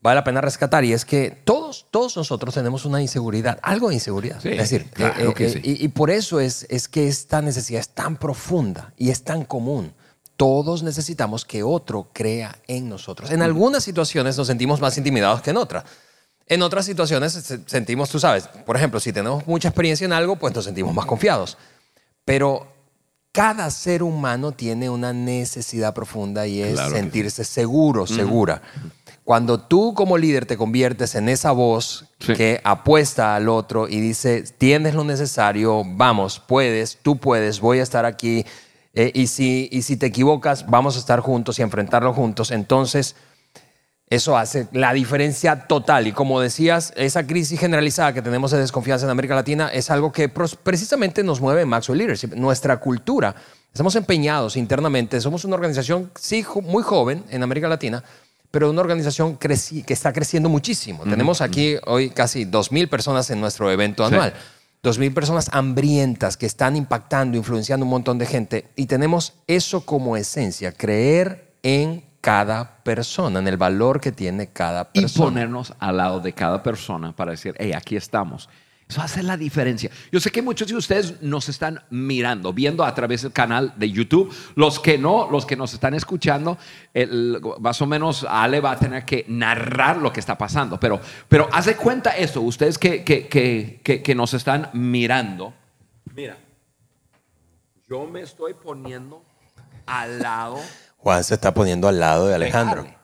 vale 0.00 0.14
la 0.14 0.24
pena 0.24 0.40
rescatar 0.40 0.84
y 0.84 0.92
es 0.94 1.04
que 1.04 1.36
todos, 1.44 1.86
todos 1.90 2.16
nosotros 2.16 2.54
tenemos 2.54 2.84
una 2.86 3.02
inseguridad, 3.02 3.58
algo 3.62 3.88
de 3.88 3.94
inseguridad. 3.96 4.40
Sí, 4.40 4.48
es 4.48 4.56
decir, 4.58 4.86
claro 4.90 5.30
eh, 5.30 5.34
que 5.34 5.46
eh, 5.46 5.50
sí. 5.50 5.60
y, 5.62 5.84
y 5.84 5.88
por 5.88 6.10
eso 6.10 6.40
es, 6.40 6.66
es 6.70 6.88
que 6.88 7.08
esta 7.08 7.42
necesidad 7.42 7.80
es 7.80 7.90
tan 7.90 8.16
profunda 8.16 8.92
y 8.96 9.10
es 9.10 9.22
tan 9.22 9.44
común. 9.44 9.92
Todos 10.38 10.82
necesitamos 10.84 11.44
que 11.44 11.62
otro 11.64 12.08
crea 12.14 12.56
en 12.68 12.88
nosotros. 12.88 13.30
En 13.32 13.42
algunas 13.42 13.82
situaciones 13.82 14.38
nos 14.38 14.46
sentimos 14.46 14.80
más 14.80 14.96
intimidados 14.96 15.42
que 15.42 15.50
en 15.50 15.56
otras. 15.56 15.84
En 16.48 16.62
otras 16.62 16.86
situaciones 16.86 17.32
se- 17.32 17.60
sentimos, 17.66 18.08
tú 18.10 18.18
sabes, 18.18 18.48
por 18.64 18.76
ejemplo, 18.76 19.00
si 19.00 19.12
tenemos 19.12 19.46
mucha 19.46 19.68
experiencia 19.68 20.04
en 20.04 20.12
algo, 20.12 20.36
pues 20.36 20.54
nos 20.54 20.64
sentimos 20.64 20.94
más 20.94 21.06
confiados. 21.06 21.58
Pero 22.24 22.66
cada 23.32 23.70
ser 23.70 24.02
humano 24.02 24.52
tiene 24.52 24.88
una 24.90 25.12
necesidad 25.12 25.94
profunda 25.94 26.46
y 26.46 26.62
es 26.62 26.74
Claro 26.74 26.94
sentirse 26.94 27.44
seguro, 27.44 28.06
segura. 28.06 28.62
Cuando 29.24 29.60
tú 29.60 29.92
como 29.92 30.16
líder 30.16 30.46
te 30.46 30.56
conviertes 30.56 31.14
en 31.14 31.28
esa 31.28 31.52
voz 31.52 32.06
Sí. 32.18 32.32
que 32.32 32.60
apuesta 32.64 33.36
al 33.36 33.48
otro 33.50 33.86
y 33.86 34.00
dice, 34.00 34.42
tienes 34.56 34.94
lo 34.94 35.04
necesario, 35.04 35.82
vamos, 35.86 36.40
puedes, 36.40 36.98
tú 37.02 37.18
puedes, 37.18 37.60
voy 37.60 37.80
a 37.80 37.82
estar 37.82 38.06
aquí, 38.06 38.46
eh, 38.94 39.12
y, 39.14 39.26
si, 39.26 39.68
y 39.70 39.82
si 39.82 39.98
te 39.98 40.06
equivocas, 40.06 40.66
vamos 40.68 40.96
a 40.96 40.98
estar 40.98 41.20
juntos 41.20 41.58
y 41.58 41.62
enfrentarlo 41.62 42.14
juntos, 42.14 42.50
entonces 42.50 43.14
eso 44.10 44.36
hace 44.38 44.68
la 44.72 44.92
diferencia 44.92 45.66
total. 45.66 46.06
Y 46.06 46.12
como 46.12 46.40
decías, 46.40 46.92
esa 46.96 47.26
crisis 47.26 47.60
generalizada 47.60 48.12
que 48.12 48.22
tenemos 48.22 48.50
de 48.50 48.58
desconfianza 48.58 49.04
en 49.04 49.10
América 49.10 49.34
Latina 49.34 49.68
es 49.68 49.90
algo 49.90 50.12
que 50.12 50.28
precisamente 50.28 51.22
nos 51.22 51.40
mueve 51.40 51.62
en 51.62 51.68
Maxwell 51.68 51.98
Leadership. 51.98 52.34
Nuestra 52.34 52.78
cultura, 52.78 53.34
estamos 53.72 53.94
empeñados 53.96 54.56
internamente, 54.56 55.20
somos 55.20 55.44
una 55.44 55.56
organización, 55.56 56.10
sí, 56.18 56.44
muy 56.62 56.82
joven 56.82 57.24
en 57.30 57.42
América 57.42 57.68
Latina, 57.68 58.02
pero 58.50 58.70
una 58.70 58.80
organización 58.80 59.36
que 59.36 59.52
está 59.92 60.12
creciendo 60.12 60.48
muchísimo. 60.48 61.04
Tenemos 61.04 61.42
aquí 61.42 61.76
hoy 61.84 62.08
casi 62.08 62.46
2.000 62.46 62.88
personas 62.88 63.28
en 63.28 63.40
nuestro 63.42 63.70
evento 63.70 64.08
Sí. 64.08 64.14
anual. 64.14 64.32
2.000 64.82 65.12
personas 65.12 65.50
hambrientas 65.52 66.36
que 66.38 66.46
están 66.46 66.76
impactando, 66.76 67.36
influenciando 67.36 67.84
un 67.84 67.90
montón 67.90 68.16
de 68.16 68.24
gente. 68.24 68.64
Y 68.74 68.86
tenemos 68.86 69.34
eso 69.48 69.84
como 69.84 70.16
esencia, 70.16 70.72
creer 70.72 71.52
en 71.62 72.07
cada 72.28 72.82
persona, 72.82 73.38
en 73.38 73.48
el 73.48 73.56
valor 73.56 74.00
que 74.00 74.12
tiene 74.12 74.48
cada 74.52 74.90
y 74.92 75.00
persona. 75.00 75.24
ponernos 75.30 75.72
al 75.78 75.96
lado 75.96 76.20
de 76.20 76.32
cada 76.34 76.62
persona 76.62 77.12
para 77.16 77.30
decir, 77.30 77.54
hey, 77.58 77.72
aquí 77.72 77.96
estamos. 77.96 78.48
Eso 78.86 79.00
hace 79.02 79.22
la 79.22 79.36
diferencia. 79.36 79.90
Yo 80.12 80.18
sé 80.20 80.30
que 80.30 80.40
muchos 80.42 80.68
de 80.68 80.74
ustedes 80.74 81.20
nos 81.22 81.48
están 81.48 81.82
mirando, 81.90 82.52
viendo 82.54 82.84
a 82.84 82.94
través 82.94 83.22
del 83.22 83.32
canal 83.32 83.72
de 83.76 83.90
YouTube. 83.90 84.34
Los 84.56 84.78
que 84.80 84.96
no, 84.98 85.30
los 85.30 85.44
que 85.46 85.56
nos 85.56 85.72
están 85.74 85.92
escuchando, 85.94 86.56
el- 86.94 87.40
más 87.60 87.80
o 87.82 87.86
menos 87.86 88.24
Ale 88.28 88.60
va 88.60 88.72
a 88.72 88.78
tener 88.78 89.04
que 89.04 89.24
narrar 89.28 89.96
lo 89.98 90.10
que 90.12 90.20
está 90.20 90.36
pasando. 90.38 90.78
Pero, 90.80 91.00
pero 91.28 91.48
haz 91.52 91.66
de 91.66 91.76
cuenta 91.76 92.10
esto, 92.16 92.40
ustedes 92.42 92.78
que, 92.78 93.04
que, 93.04 93.26
que, 93.28 93.80
que, 93.84 94.02
que 94.02 94.14
nos 94.14 94.32
están 94.34 94.70
mirando. 94.72 95.52
Mira, 96.14 96.36
yo 97.88 98.06
me 98.06 98.20
estoy 98.22 98.54
poniendo 98.54 99.22
al 99.86 100.18
lado 100.20 100.58
Juan 100.98 101.24
se 101.24 101.34
está 101.34 101.54
poniendo 101.54 101.88
al 101.88 101.98
lado 101.98 102.24
de 102.24 102.30
de 102.30 102.34
Alejandro. 102.36 102.80
Ale. 102.82 102.98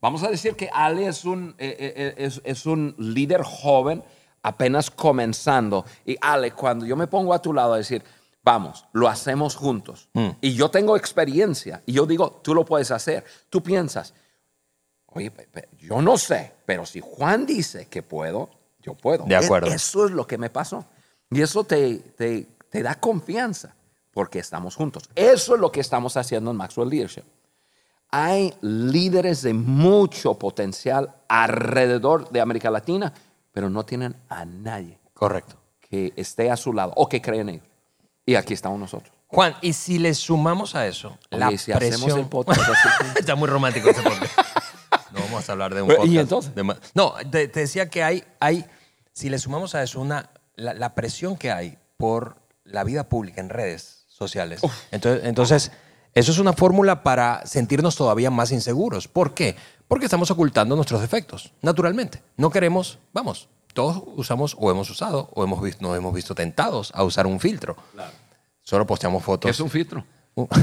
Vamos 0.00 0.22
a 0.22 0.28
decir 0.28 0.54
que 0.54 0.70
Ale 0.72 1.06
es 1.06 1.24
un, 1.24 1.54
eh, 1.58 1.76
eh, 1.78 2.14
es, 2.16 2.40
es 2.44 2.64
un 2.66 2.94
líder 2.98 3.42
joven 3.42 4.02
apenas 4.42 4.90
comenzando. 4.90 5.84
Y 6.06 6.16
Ale, 6.20 6.52
cuando 6.52 6.86
yo 6.86 6.96
me 6.96 7.06
pongo 7.06 7.34
a 7.34 7.42
tu 7.42 7.52
lado 7.52 7.74
a 7.74 7.78
decir, 7.78 8.02
vamos, 8.42 8.86
lo 8.92 9.08
hacemos 9.08 9.56
juntos. 9.56 10.08
Mm. 10.14 10.28
Y 10.40 10.54
yo 10.54 10.70
tengo 10.70 10.96
experiencia. 10.96 11.82
Y 11.86 11.92
yo 11.92 12.06
digo, 12.06 12.40
tú 12.42 12.54
lo 12.54 12.64
puedes 12.64 12.90
hacer. 12.90 13.24
Tú 13.50 13.62
piensas, 13.62 14.14
oye, 15.06 15.30
yo 15.78 16.00
no 16.00 16.16
sé, 16.16 16.54
pero 16.64 16.86
si 16.86 17.00
Juan 17.00 17.44
dice 17.44 17.86
que 17.88 18.02
puedo, 18.02 18.48
yo 18.80 18.94
puedo. 18.94 19.24
De 19.24 19.36
acuerdo. 19.36 19.68
E- 19.70 19.74
Eso 19.74 20.06
es 20.06 20.12
lo 20.12 20.26
que 20.26 20.38
me 20.38 20.48
pasó. 20.48 20.86
Y 21.30 21.42
eso 21.42 21.64
te, 21.64 21.96
te, 22.16 22.46
te 22.70 22.82
da 22.82 22.94
confianza 22.94 23.74
porque 24.12 24.38
estamos 24.38 24.76
juntos. 24.76 25.04
Eso 25.14 25.54
es 25.54 25.60
lo 25.60 25.70
que 25.72 25.80
estamos 25.80 26.16
haciendo 26.16 26.50
en 26.50 26.56
Maxwell 26.56 26.88
Leadership. 26.88 27.24
Hay 28.10 28.54
líderes 28.60 29.42
de 29.42 29.54
mucho 29.54 30.34
potencial 30.34 31.14
alrededor 31.28 32.28
de 32.30 32.40
América 32.40 32.70
Latina, 32.70 33.12
pero 33.52 33.70
no 33.70 33.84
tienen 33.84 34.16
a 34.28 34.44
nadie 34.44 34.98
Correcto. 35.14 35.56
que 35.80 36.12
esté 36.16 36.50
a 36.50 36.56
su 36.56 36.72
lado 36.72 36.92
o 36.96 37.08
que 37.08 37.22
cree 37.22 37.40
en 37.40 37.50
ellos. 37.50 37.66
Y 38.26 38.34
aquí 38.34 38.54
estamos 38.54 38.80
nosotros. 38.80 39.12
Juan, 39.28 39.54
y 39.60 39.72
si 39.72 40.00
le 40.00 40.12
sumamos 40.14 40.74
a 40.74 40.88
eso 40.88 41.16
la 41.30 41.48
Oye, 41.48 41.58
si 41.58 41.70
hacemos 41.70 42.00
presión... 42.00 42.18
el 42.18 42.26
podcast 42.26 42.60
así, 42.62 42.88
Está 43.18 43.36
muy 43.36 43.48
romántico 43.48 43.90
este 43.90 44.02
podcast. 44.02 44.36
No 45.12 45.20
vamos 45.20 45.48
a 45.48 45.52
hablar 45.52 45.72
de 45.72 45.82
un 45.82 45.88
Pero, 45.88 46.04
¿y 46.04 46.08
podcast. 46.08 46.22
entonces? 46.22 46.54
de 46.54 46.64
no, 46.94 47.14
te, 47.30 47.46
te 47.46 47.60
decía 47.60 47.88
que 47.88 48.02
hay, 48.02 48.24
hay, 48.40 48.64
si 49.12 49.28
le 49.28 49.38
sumamos 49.38 49.76
a 49.76 49.84
eso 49.84 50.00
una, 50.00 50.30
la, 50.56 50.74
la 50.74 50.96
presión 50.96 51.36
que 51.36 51.52
hay 51.52 51.78
por 51.96 52.36
la 52.64 52.82
vida 52.82 53.08
pública 53.08 53.40
en 53.40 53.50
redes 53.50 53.99
sociales. 54.20 54.60
Entonces, 54.90 55.24
entonces, 55.24 55.72
eso 56.14 56.30
es 56.30 56.38
una 56.38 56.52
fórmula 56.52 57.02
para 57.02 57.44
sentirnos 57.46 57.96
todavía 57.96 58.30
más 58.30 58.52
inseguros. 58.52 59.08
¿Por 59.08 59.32
qué? 59.32 59.56
Porque 59.88 60.04
estamos 60.04 60.30
ocultando 60.30 60.76
nuestros 60.76 61.00
defectos, 61.00 61.54
naturalmente. 61.62 62.22
No 62.36 62.50
queremos, 62.50 62.98
vamos, 63.14 63.48
todos 63.72 64.02
usamos 64.16 64.54
o 64.58 64.70
hemos 64.70 64.90
usado 64.90 65.30
o 65.34 65.42
hemos 65.42 65.62
visto, 65.62 65.82
nos 65.82 65.96
hemos 65.96 66.12
visto 66.12 66.34
tentados 66.34 66.92
a 66.94 67.02
usar 67.02 67.26
un 67.26 67.40
filtro. 67.40 67.76
Solo 68.62 68.86
posteamos 68.86 69.24
fotos. 69.24 69.50
es 69.50 69.58
un 69.58 69.70
filtro. 69.70 70.04
Uh. 70.34 70.46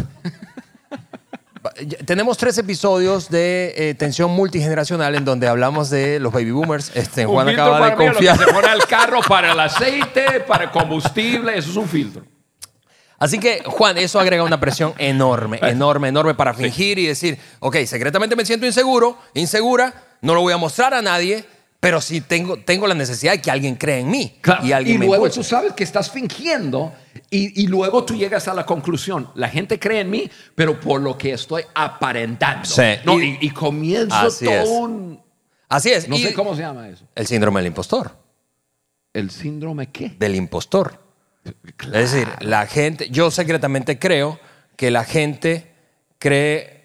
Tenemos 2.06 2.38
tres 2.38 2.58
episodios 2.60 3.30
de 3.30 3.74
eh, 3.76 3.96
tensión 3.96 4.32
multigeneracional 4.32 5.16
en 5.16 5.26
donde 5.26 5.48
hablamos 5.48 5.90
de 5.90 6.20
los 6.20 6.32
baby 6.32 6.52
boomers. 6.52 6.92
Este, 6.96 7.26
Juan 7.26 7.50
acaba 7.50 7.90
de 7.90 7.96
confiar. 7.96 8.38
se 8.38 8.54
pone 8.54 8.68
al 8.68 8.86
carro 8.86 9.22
para 9.28 9.52
el 9.52 9.60
aceite, 9.60 10.42
para 10.42 10.66
el 10.66 10.72
combustible, 10.72 11.58
eso 11.58 11.72
es 11.72 11.76
un 11.76 11.88
filtro. 11.88 12.37
Así 13.20 13.40
que, 13.40 13.64
Juan, 13.66 13.98
eso 13.98 14.20
agrega 14.20 14.44
una 14.44 14.60
presión 14.60 14.94
enorme, 14.98 15.60
enorme, 15.64 16.10
enorme 16.10 16.36
para 16.36 16.54
fingir 16.54 17.00
y 17.00 17.08
decir, 17.08 17.38
ok, 17.60 17.78
secretamente 17.86 18.36
me 18.36 18.46
siento 18.46 18.66
inseguro, 18.68 19.18
insegura, 19.34 19.94
no 20.22 20.36
lo 20.36 20.42
voy 20.42 20.54
a 20.54 20.58
mostrar 20.58 20.94
a 20.94 21.02
nadie, 21.02 21.44
pero 21.80 22.00
sí 22.00 22.22
tengo, 22.22 22.58
tengo 22.58 22.86
la 22.86 22.94
necesidad 22.94 23.32
de 23.34 23.42
que 23.42 23.50
alguien 23.50 23.76
crea 23.76 23.98
en 23.98 24.10
mí 24.10 24.40
y 24.64 24.72
alguien 24.72 25.00
luego 25.02 25.30
tú 25.30 25.44
sabes 25.44 25.74
que 25.74 25.84
estás 25.84 26.12
fingiendo 26.12 26.94
y, 27.32 27.64
y 27.64 27.68
luego 27.68 28.04
tú 28.06 28.16
llegas 28.16 28.48
a 28.48 28.54
la 28.54 28.66
conclusión, 28.66 29.30
la 29.36 29.50
gente 29.50 29.80
cree 29.80 30.02
en 30.02 30.10
mí, 30.12 30.30
pero 30.54 30.80
por 30.80 31.02
lo 31.02 31.18
que 31.18 31.34
estoy 31.34 31.64
aparentando. 31.74 32.66
Sí. 32.66 32.84
No, 33.04 33.20
Y- 33.20 33.38
y, 33.42 33.50
comienzo 33.50 34.16
Así 34.16 34.46
todo 34.46 34.56
es. 34.56 34.70
un... 34.70 35.22
Así 35.70 35.90
es. 35.92 36.08
No 36.08 36.18
sé 36.18 36.34
cómo 36.34 36.56
se 36.56 36.62
llama 36.62 36.88
eso. 36.88 37.06
El 37.16 37.26
síndrome 37.28 37.60
del 37.62 37.68
impostor. 37.68 38.12
¿El 39.14 39.32
síndrome 39.32 39.92
qué? 39.92 40.10
del 40.18 40.36
impostor. 40.36 41.07
Es 41.94 42.12
decir, 42.12 42.27
la 42.39 42.66
gente, 42.68 43.10
yo 43.10 43.32
secretamente 43.32 44.00
creo 44.00 44.39
que 44.75 44.92
la 44.92 45.04
gente 45.04 45.72
cree 46.20 46.77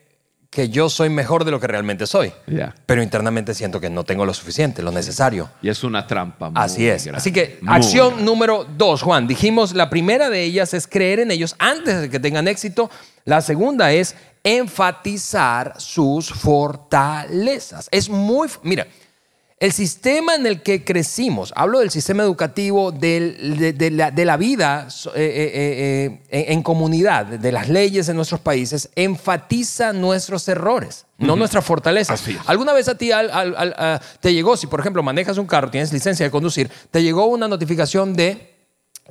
que 0.51 0.69
yo 0.69 0.91
soy 0.91 1.09
mejor 1.09 1.45
de 1.47 1.51
lo 1.51 1.59
que 1.61 1.67
realmente 1.67 2.07
soy. 2.07 2.31
Ya. 2.47 2.75
Pero 2.85 3.03
internamente 3.03 3.55
siento 3.55 3.81
que 3.81 3.89
no 3.89 4.05
tengo 4.05 4.27
lo 4.27 4.35
suficiente, 4.35 4.83
lo 4.83 4.91
necesario. 4.93 5.49
Y 5.63 5.71
es 5.71 5.83
una 5.83 6.07
trampa. 6.07 6.51
Muy 6.51 6.63
Así 6.63 6.87
es. 6.87 7.05
grande. 7.05 7.19
Así 7.19 7.33
que 7.33 7.59
Muy 7.63 7.75
acción 7.75 8.09
grande. 8.09 8.25
número 8.25 8.67
dos, 8.77 9.01
Juan. 9.01 9.27
Dijimos, 9.27 9.73
la 9.75 9.89
primera 9.89 10.29
de 10.29 10.43
ellas 10.43 10.75
es 10.75 10.87
creer 10.87 11.21
en 11.21 11.31
ellos 11.31 11.57
antes 11.59 12.03
de 12.03 12.11
que 12.11 12.21
tengan 12.21 12.49
éxito. 12.49 12.91
La 13.25 13.41
segunda 13.41 13.93
es 13.93 14.15
enfatizar 14.45 15.75
sus 15.79 16.31
fortalezas. 16.31 17.89
Es 17.91 18.11
muy... 18.11 18.49
Mira, 18.63 18.87
el 19.63 19.73
sistema 19.73 20.35
en 20.35 20.45
el 20.47 20.61
que 20.63 20.83
crecimos, 20.83 21.53
hablo 21.55 21.79
del 21.79 21.91
sistema 21.91 22.25
educativo, 22.25 22.91
del- 22.91 23.57
de, 23.59 23.73
de 23.73 23.91
la, 23.93 24.11
de 24.11 24.25
la 24.25 24.37
vida 24.37 24.89
eh, 25.07 25.11
eh, 25.15 26.21
eh, 26.31 26.45
en 26.53 26.63
comunidad, 26.65 27.27
de 27.27 27.53
las 27.53 27.69
leyes 27.69 28.09
en 28.09 28.17
nuestros 28.17 28.41
países, 28.41 28.91
enfatiza 28.97 29.93
nuestros 29.93 30.49
errores, 30.49 31.07
no 31.19 31.37
nuestras 31.37 31.65
fortalezas. 31.65 32.21
¿Alguna 32.47 32.73
vez 32.73 32.89
a 32.89 32.97
ti 32.99 33.13
al- 33.13 33.31
al- 33.31 33.55
al- 33.57 33.75
a- 33.79 34.01
te 34.21 34.35
llegó, 34.35 34.57
si 34.57 34.67
por 34.67 34.81
ejemplo 34.81 35.03
manejas 35.03 35.39
un 35.39 35.47
carro, 35.47 35.71
tienes 35.71 35.93
licencia 35.93 36.27
de 36.27 36.31
conducir, 36.31 36.69
te 36.91 37.01
llegó 37.03 37.27
una 37.27 37.47
notificación 37.47 38.15
de 38.15 38.52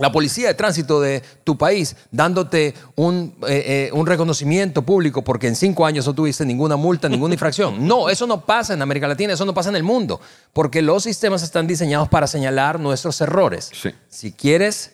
la 0.01 0.12
policía 0.12 0.48
de 0.48 0.53
tránsito 0.55 1.00
de 1.00 1.22
tu 1.43 1.58
país 1.58 1.96
dándote 2.12 2.74
un, 2.96 3.36
eh, 3.48 3.63
eh, 3.65 3.89
un 3.93 4.05
reconocimiento 4.05 4.81
público 4.81 5.24
porque 5.24 5.48
en 5.48 5.55
cinco 5.55 5.86
años 5.86 6.08
no 6.08 6.13
tuviste 6.13 6.46
ninguna 6.46 6.75
multa, 6.75 7.08
ninguna 7.08 7.34
infracción. 7.36 7.88
No, 7.91 8.10
eso 8.10 8.25
no 8.25 8.46
pasa 8.46 8.74
en 8.74 8.81
América 8.81 9.08
Latina, 9.08 9.34
eso 9.34 9.43
no 9.46 9.53
pasa 9.53 9.70
en 9.70 9.75
el 9.75 9.84
mundo, 9.84 10.22
porque 10.53 10.81
los 10.81 11.03
sistemas 11.03 11.43
están 11.43 11.67
diseñados 11.67 12.08
para 12.08 12.25
señalar 12.25 12.79
nuestros 12.79 13.20
errores. 13.20 13.70
Sí. 13.74 13.89
Si 14.08 14.31
quieres 14.31 14.93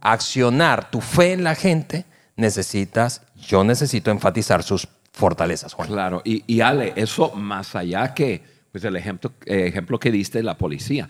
accionar 0.00 0.90
tu 0.90 1.00
fe 1.00 1.32
en 1.32 1.44
la 1.44 1.54
gente, 1.54 2.06
necesitas, 2.36 3.20
yo 3.36 3.64
necesito 3.64 4.10
enfatizar 4.10 4.62
sus 4.62 4.88
fortalezas, 5.12 5.74
Juan. 5.74 5.88
Claro, 5.88 6.22
y, 6.24 6.42
y 6.46 6.62
Ale, 6.62 6.94
eso 6.96 7.32
más 7.34 7.76
allá 7.76 8.14
que 8.14 8.42
pues 8.72 8.84
el 8.84 8.96
ejemplo, 8.96 9.32
ejemplo 9.44 10.00
que 10.00 10.10
diste 10.10 10.38
de 10.38 10.44
la 10.44 10.56
policía. 10.56 11.08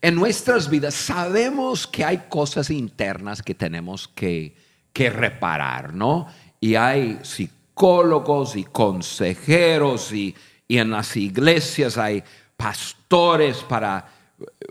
En 0.00 0.14
nuestras 0.14 0.70
vidas 0.70 0.94
sabemos 0.94 1.86
que 1.86 2.02
hay 2.02 2.22
cosas 2.30 2.70
internas 2.70 3.42
que 3.42 3.54
tenemos 3.54 4.08
que, 4.08 4.56
que 4.92 5.10
reparar, 5.10 5.92
¿no? 5.92 6.26
Y 6.60 6.76
hay 6.76 7.18
psicólogos 7.22 8.56
y 8.56 8.64
consejeros 8.64 10.12
y, 10.12 10.34
y 10.66 10.78
en 10.78 10.90
las 10.90 11.14
iglesias 11.16 11.98
hay 11.98 12.24
pastores 12.56 13.58
para, 13.58 14.08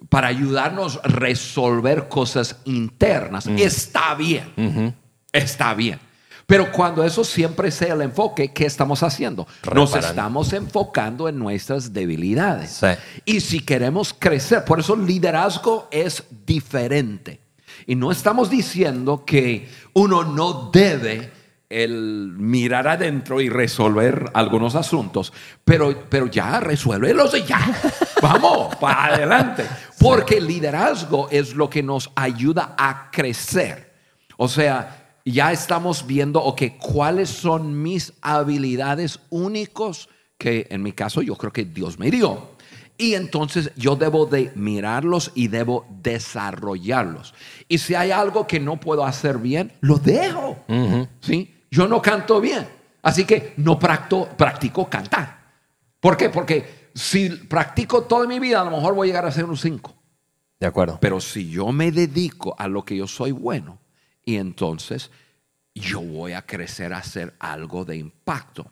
para 0.09 0.27
ayudarnos 0.27 0.99
a 1.03 1.07
resolver 1.07 2.07
cosas 2.07 2.59
internas. 2.65 3.45
Está 3.45 4.15
bien, 4.15 4.95
está 5.31 5.75
bien. 5.75 5.99
Pero 6.45 6.71
cuando 6.71 7.03
eso 7.03 7.23
siempre 7.23 7.71
sea 7.71 7.93
el 7.93 8.01
enfoque, 8.01 8.51
¿qué 8.51 8.65
estamos 8.65 9.01
haciendo? 9.03 9.47
Nos 9.73 9.91
Reparando. 9.91 10.07
estamos 10.07 10.53
enfocando 10.53 11.29
en 11.29 11.39
nuestras 11.39 11.93
debilidades. 11.93 12.71
Sí. 12.71 12.87
Y 13.25 13.39
si 13.41 13.59
queremos 13.61 14.13
crecer, 14.17 14.65
por 14.65 14.79
eso 14.79 14.95
liderazgo 14.95 15.87
es 15.91 16.23
diferente. 16.45 17.39
Y 17.87 17.95
no 17.95 18.11
estamos 18.11 18.49
diciendo 18.49 19.23
que 19.25 19.69
uno 19.93 20.23
no 20.23 20.69
debe 20.71 21.31
el 21.69 22.33
mirar 22.37 22.87
adentro 22.87 23.41
y 23.41 23.49
resolver 23.49 24.29
algunos 24.35 24.75
asuntos, 24.75 25.33
pero, 25.65 26.03
pero 26.07 26.27
ya 26.27 26.59
resuélvelos 26.59 27.35
y 27.35 27.43
ya. 27.43 27.59
Vamos, 28.21 28.75
para 28.75 29.15
adelante. 29.15 29.65
Porque 29.99 30.39
liderazgo 30.39 31.29
es 31.31 31.55
lo 31.55 31.69
que 31.69 31.81
nos 31.81 32.11
ayuda 32.15 32.75
a 32.77 33.09
crecer. 33.11 33.91
O 34.37 34.47
sea, 34.47 35.02
ya 35.25 35.51
estamos 35.51 36.05
viendo, 36.05 36.41
ok, 36.43 36.63
cuáles 36.79 37.29
son 37.29 37.81
mis 37.81 38.13
habilidades 38.21 39.19
únicos 39.29 40.09
que 40.37 40.67
en 40.69 40.83
mi 40.83 40.91
caso 40.91 41.21
yo 41.21 41.35
creo 41.35 41.53
que 41.53 41.65
Dios 41.65 41.97
me 41.99 42.11
dio. 42.11 42.51
Y 42.97 43.15
entonces 43.15 43.71
yo 43.75 43.95
debo 43.95 44.25
de 44.25 44.51
mirarlos 44.55 45.31
y 45.33 45.47
debo 45.47 45.85
desarrollarlos. 45.89 47.33
Y 47.67 47.77
si 47.79 47.95
hay 47.95 48.11
algo 48.11 48.45
que 48.45 48.59
no 48.59 48.79
puedo 48.79 49.05
hacer 49.05 49.37
bien, 49.39 49.71
lo 49.81 49.97
dejo. 49.97 50.57
¿Sí? 51.21 51.53
Yo 51.71 51.87
no 51.87 52.01
canto 52.01 52.39
bien. 52.39 52.67
Así 53.01 53.25
que 53.25 53.53
no 53.57 53.79
practo- 53.79 54.27
practico 54.37 54.89
cantar. 54.89 55.43
¿Por 55.99 56.15
qué? 56.17 56.29
Porque 56.29 56.89
si 56.93 57.29
practico 57.29 58.03
toda 58.03 58.27
mi 58.27 58.39
vida, 58.39 58.61
a 58.61 58.65
lo 58.65 58.71
mejor 58.71 58.93
voy 58.93 59.07
a 59.07 59.09
llegar 59.09 59.25
a 59.25 59.31
ser 59.31 59.45
un 59.45 59.57
5. 59.57 59.93
De 60.59 60.67
acuerdo. 60.67 60.97
Pero 61.01 61.19
si 61.19 61.49
yo 61.49 61.71
me 61.71 61.91
dedico 61.91 62.55
a 62.57 62.67
lo 62.67 62.85
que 62.85 62.95
yo 62.95 63.07
soy 63.07 63.31
bueno, 63.31 63.79
y 64.25 64.37
entonces 64.37 65.11
yo 65.75 66.01
voy 66.01 66.33
a 66.33 66.45
crecer 66.45 66.93
a 66.93 66.99
hacer 66.99 67.33
algo 67.39 67.85
de 67.85 67.97
impacto. 67.97 68.71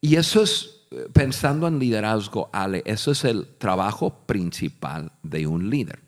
Y 0.00 0.16
eso 0.16 0.42
es, 0.42 0.82
eh, 0.90 1.06
pensando 1.12 1.66
en 1.66 1.78
liderazgo, 1.78 2.50
Ale, 2.52 2.82
eso 2.84 3.12
es 3.12 3.24
el 3.24 3.46
trabajo 3.58 4.26
principal 4.26 5.12
de 5.22 5.46
un 5.46 5.70
líder. 5.70 6.00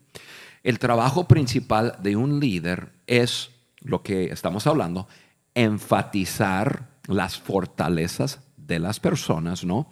El 0.62 0.78
trabajo 0.78 1.26
principal 1.26 1.96
de 2.02 2.16
un 2.16 2.38
líder 2.38 2.92
es 3.06 3.50
lo 3.80 4.02
que 4.02 4.24
estamos 4.24 4.66
hablando, 4.66 5.08
enfatizar 5.54 6.90
las 7.06 7.38
fortalezas 7.38 8.40
de 8.56 8.78
las 8.78 9.00
personas, 9.00 9.64
¿no? 9.64 9.90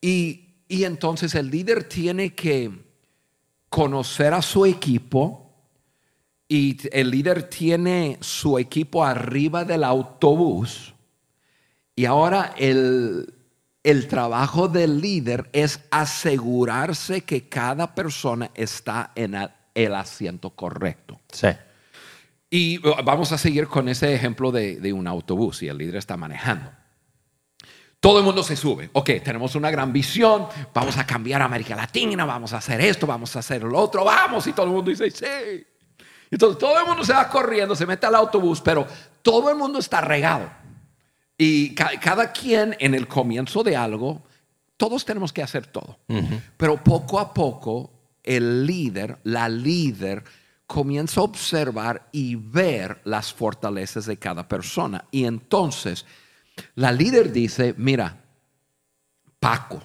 Y, 0.00 0.62
y 0.68 0.84
entonces 0.84 1.34
el 1.34 1.50
líder 1.50 1.84
tiene 1.84 2.34
que 2.34 2.70
conocer 3.68 4.32
a 4.32 4.42
su 4.42 4.64
equipo 4.64 5.45
y 6.48 6.76
el 6.92 7.10
líder 7.10 7.44
tiene 7.44 8.18
su 8.20 8.58
equipo 8.58 9.04
arriba 9.04 9.64
del 9.64 9.84
autobús 9.84 10.94
y 11.96 12.04
ahora 12.04 12.54
el, 12.58 13.32
el 13.82 14.06
trabajo 14.06 14.68
del 14.68 15.00
líder 15.00 15.48
es 15.52 15.80
asegurarse 15.90 17.22
que 17.22 17.48
cada 17.48 17.94
persona 17.94 18.50
está 18.54 19.12
en 19.14 19.34
el 19.74 19.94
asiento 19.94 20.50
correcto. 20.50 21.20
Sí. 21.32 21.48
Y 22.50 22.86
uh, 22.86 23.02
vamos 23.02 23.32
a 23.32 23.38
seguir 23.38 23.66
con 23.66 23.88
ese 23.88 24.14
ejemplo 24.14 24.52
de, 24.52 24.76
de 24.76 24.92
un 24.92 25.06
autobús 25.06 25.62
y 25.62 25.68
el 25.68 25.78
líder 25.78 25.96
está 25.96 26.16
manejando. 26.16 26.70
Todo 27.98 28.18
el 28.18 28.24
mundo 28.24 28.42
se 28.42 28.56
sube. 28.56 28.90
Ok, 28.92 29.10
tenemos 29.24 29.54
una 29.56 29.70
gran 29.70 29.92
visión. 29.92 30.46
Vamos 30.72 30.96
a 30.98 31.06
cambiar 31.06 31.42
a 31.42 31.46
América 31.46 31.74
Latina. 31.74 32.24
Vamos 32.24 32.52
a 32.52 32.58
hacer 32.58 32.80
esto. 32.82 33.06
Vamos 33.06 33.34
a 33.34 33.40
hacer 33.40 33.64
lo 33.64 33.78
otro. 33.78 34.04
Vamos. 34.04 34.46
Y 34.46 34.52
todo 34.52 34.66
el 34.66 34.72
mundo 34.72 34.90
dice, 34.90 35.10
sí. 35.10 35.66
Entonces 36.30 36.58
todo 36.58 36.78
el 36.80 36.86
mundo 36.86 37.04
se 37.04 37.12
va 37.12 37.28
corriendo, 37.28 37.74
se 37.76 37.86
mete 37.86 38.06
al 38.06 38.14
autobús, 38.14 38.60
pero 38.60 38.86
todo 39.22 39.50
el 39.50 39.56
mundo 39.56 39.78
está 39.78 40.00
regado. 40.00 40.50
Y 41.38 41.74
ca- 41.74 41.98
cada 42.00 42.32
quien 42.32 42.76
en 42.80 42.94
el 42.94 43.06
comienzo 43.06 43.62
de 43.62 43.76
algo, 43.76 44.22
todos 44.76 45.04
tenemos 45.04 45.32
que 45.32 45.42
hacer 45.42 45.66
todo. 45.66 45.98
Pero 46.56 46.82
poco 46.82 47.18
a 47.20 47.32
poco 47.32 47.90
el 48.22 48.66
líder, 48.66 49.18
la 49.24 49.48
líder, 49.48 50.24
comienza 50.66 51.20
a 51.20 51.24
observar 51.24 52.08
y 52.10 52.34
ver 52.34 53.00
las 53.04 53.32
fortalezas 53.32 54.06
de 54.06 54.16
cada 54.18 54.48
persona. 54.48 55.04
Y 55.12 55.24
entonces 55.24 56.04
la 56.74 56.90
líder 56.90 57.30
dice, 57.32 57.74
mira, 57.76 58.16
Paco, 59.38 59.80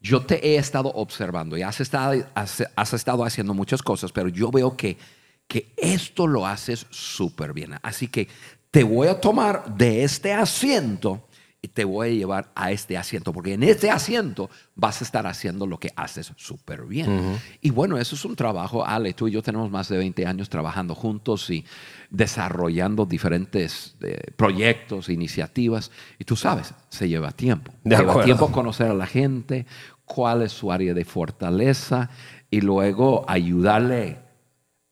yo 0.00 0.24
te 0.24 0.46
he 0.46 0.56
estado 0.56 0.88
observando 0.94 1.56
y 1.56 1.62
has 1.62 1.80
estado, 1.80 2.24
has, 2.34 2.64
has 2.74 2.92
estado 2.94 3.24
haciendo 3.24 3.52
muchas 3.54 3.82
cosas, 3.82 4.12
pero 4.12 4.28
yo 4.28 4.50
veo 4.50 4.76
que, 4.76 4.96
que 5.46 5.72
esto 5.76 6.26
lo 6.26 6.46
haces 6.46 6.86
súper 6.90 7.52
bien. 7.52 7.74
Así 7.82 8.08
que 8.08 8.28
te 8.70 8.82
voy 8.82 9.08
a 9.08 9.20
tomar 9.20 9.76
de 9.76 10.04
este 10.04 10.32
asiento 10.32 11.26
y 11.64 11.68
te 11.68 11.84
voy 11.84 12.08
a 12.08 12.10
llevar 12.10 12.50
a 12.54 12.72
este 12.72 12.98
asiento, 12.98 13.32
porque 13.32 13.54
en 13.54 13.62
este 13.62 13.90
asiento 13.90 14.50
vas 14.74 15.00
a 15.00 15.04
estar 15.04 15.26
haciendo 15.26 15.66
lo 15.66 15.78
que 15.78 15.92
haces 15.96 16.30
súper 16.36 16.82
bien. 16.84 17.40
Y 17.62 17.70
bueno, 17.70 17.96
eso 17.96 18.16
es 18.16 18.24
un 18.26 18.36
trabajo, 18.36 18.84
Ale, 18.84 19.14
tú 19.14 19.28
y 19.28 19.30
yo 19.30 19.42
tenemos 19.42 19.70
más 19.70 19.88
de 19.88 19.96
20 19.96 20.26
años 20.26 20.50
trabajando 20.50 20.94
juntos 20.94 21.48
y 21.48 21.64
desarrollando 22.10 23.06
diferentes 23.06 23.96
eh, 24.02 24.32
proyectos, 24.36 25.08
iniciativas, 25.08 25.90
y 26.18 26.24
tú 26.24 26.36
sabes, 26.36 26.74
se 26.90 27.08
lleva 27.08 27.32
tiempo. 27.32 27.72
De 27.82 27.96
lleva 27.96 28.10
acuerdo. 28.10 28.26
tiempo 28.26 28.52
conocer 28.52 28.90
a 28.90 28.94
la 28.94 29.06
gente, 29.06 29.64
cuál 30.04 30.42
es 30.42 30.52
su 30.52 30.70
área 30.70 30.92
de 30.92 31.06
fortaleza 31.06 32.10
y 32.50 32.60
luego 32.60 33.24
ayudarle 33.26 34.23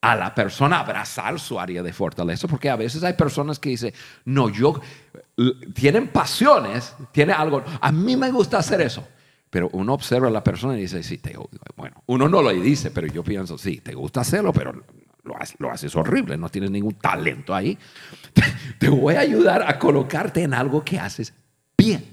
a 0.03 0.15
la 0.17 0.35
persona 0.35 0.81
abrazar 0.81 1.41
su 1.41 1.59
área 1.59 1.83
de 1.83 1.93
fortaleza, 1.93 2.47
porque 2.49 2.69
a 2.69 2.77
veces 2.77 3.03
hay 3.05 3.15
personas 3.15 3.59
que 3.59 3.71
dicen, 3.71 3.95
no, 4.27 4.51
yo, 4.51 4.81
tienen 5.75 6.09
pasiones, 6.09 6.95
tiene 7.13 7.33
algo, 7.33 7.63
a 7.81 7.91
mí 7.93 8.17
me 8.17 8.31
gusta 8.31 8.59
hacer 8.59 8.81
eso, 8.81 9.07
pero 9.49 9.69
uno 9.73 9.95
observa 9.95 10.29
a 10.29 10.31
la 10.31 10.43
persona 10.43 10.77
y 10.77 10.83
dice, 10.83 11.03
sí, 11.03 11.19
te, 11.19 11.37
bueno, 11.77 12.03
uno 12.07 12.29
no 12.29 12.43
lo 12.43 12.51
dice, 12.51 12.91
pero 12.91 13.07
yo 13.07 13.23
pienso, 13.23 13.57
sí, 13.57 13.81
te 13.81 13.95
gusta 13.95 14.23
hacerlo, 14.23 14.53
pero 14.53 14.73
lo, 15.25 15.35
haces- 15.37 15.57
lo 15.59 15.71
haces 15.71 15.95
horrible, 15.95 16.37
no 16.37 16.49
tienes 16.49 16.71
ningún 16.71 16.95
talento 16.95 17.55
ahí. 17.55 17.79
Te 18.81 18.89
voy 18.89 19.15
a 19.15 19.21
ayudar 19.21 19.63
a 19.63 19.79
colocarte 19.79 20.43
en 20.43 20.53
algo 20.53 20.85
que 20.85 20.99
haces 20.99 21.33
bien. 21.79 22.05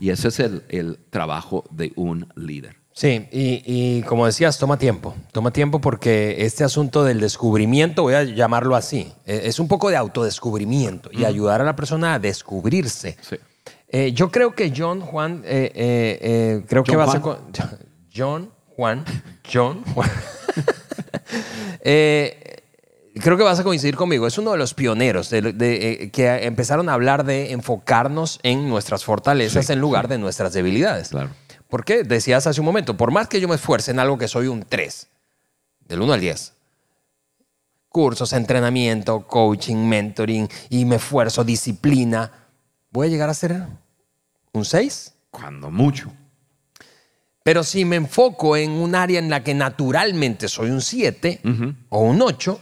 Y 0.00 0.10
ese 0.10 0.26
es 0.26 0.40
el, 0.40 0.64
el 0.70 0.98
trabajo 1.10 1.62
de 1.70 1.92
un 1.94 2.26
líder. 2.34 2.81
Sí, 2.94 3.26
y, 3.32 3.62
y 3.64 4.02
como 4.02 4.26
decías, 4.26 4.58
toma 4.58 4.76
tiempo. 4.76 5.14
Toma 5.32 5.50
tiempo 5.50 5.80
porque 5.80 6.44
este 6.44 6.62
asunto 6.64 7.04
del 7.04 7.20
descubrimiento, 7.20 8.02
voy 8.02 8.14
a 8.14 8.22
llamarlo 8.24 8.76
así, 8.76 9.12
eh, 9.26 9.42
es 9.44 9.58
un 9.58 9.66
poco 9.68 9.88
de 9.88 9.96
autodescubrimiento 9.96 11.08
y 11.12 11.24
ayudar 11.24 11.60
a 11.62 11.64
la 11.64 11.74
persona 11.74 12.14
a 12.14 12.18
descubrirse. 12.18 13.16
Sí. 13.22 13.36
Eh, 13.88 14.12
yo 14.12 14.30
creo 14.30 14.54
que 14.54 14.72
John 14.76 15.00
Juan, 15.00 15.42
eh, 15.44 15.72
eh, 15.74 16.18
eh, 16.22 16.64
creo 16.68 16.82
que 16.84 16.92
John 16.92 17.00
va 17.00 17.04
a 17.04 17.12
ser 17.12 17.20
Juan. 17.22 17.36
con 17.36 17.52
John 18.14 18.50
Juan, 18.76 19.04
John 19.52 19.84
Juan. 19.94 20.10
Eh, 21.84 22.62
creo 23.20 23.36
que 23.36 23.42
vas 23.42 23.58
a 23.58 23.64
coincidir 23.64 23.96
conmigo. 23.96 24.26
Es 24.26 24.38
uno 24.38 24.52
de 24.52 24.58
los 24.58 24.74
pioneros 24.74 25.30
de- 25.30 25.52
de, 25.52 26.10
que 26.12 26.28
empezaron 26.44 26.88
a 26.88 26.94
hablar 26.94 27.24
de 27.24 27.52
enfocarnos 27.52 28.38
en 28.42 28.68
nuestras 28.68 29.04
fortalezas 29.04 29.66
Sí, 29.66 29.72
en 29.72 29.80
lugar 29.80 30.08
de 30.08 30.18
nuestras 30.18 30.52
debilidades. 30.52 31.08
Claro. 31.08 31.30
¿Por 31.72 31.86
qué? 31.86 32.04
Decías 32.04 32.46
hace 32.46 32.60
un 32.60 32.66
momento, 32.66 32.98
por 32.98 33.10
más 33.10 33.28
que 33.28 33.40
yo 33.40 33.48
me 33.48 33.54
esfuerce 33.54 33.92
en 33.92 33.98
algo 33.98 34.18
que 34.18 34.28
soy 34.28 34.46
un 34.46 34.62
3, 34.62 35.08
del 35.88 36.02
1 36.02 36.12
al 36.12 36.20
10, 36.20 36.52
cursos, 37.88 38.34
entrenamiento, 38.34 39.26
coaching, 39.26 39.88
mentoring, 39.88 40.50
y 40.68 40.84
me 40.84 40.96
esfuerzo, 40.96 41.44
disciplina, 41.44 42.30
voy 42.90 43.06
a 43.06 43.10
llegar 43.10 43.30
a 43.30 43.32
ser 43.32 43.62
un 44.52 44.66
6. 44.66 45.14
Cuando 45.30 45.70
mucho. 45.70 46.12
Pero 47.42 47.64
si 47.64 47.86
me 47.86 47.96
enfoco 47.96 48.54
en 48.54 48.72
un 48.72 48.94
área 48.94 49.18
en 49.18 49.30
la 49.30 49.42
que 49.42 49.54
naturalmente 49.54 50.48
soy 50.48 50.68
un 50.68 50.82
7 50.82 51.40
o 51.88 52.00
un 52.00 52.20
8, 52.20 52.60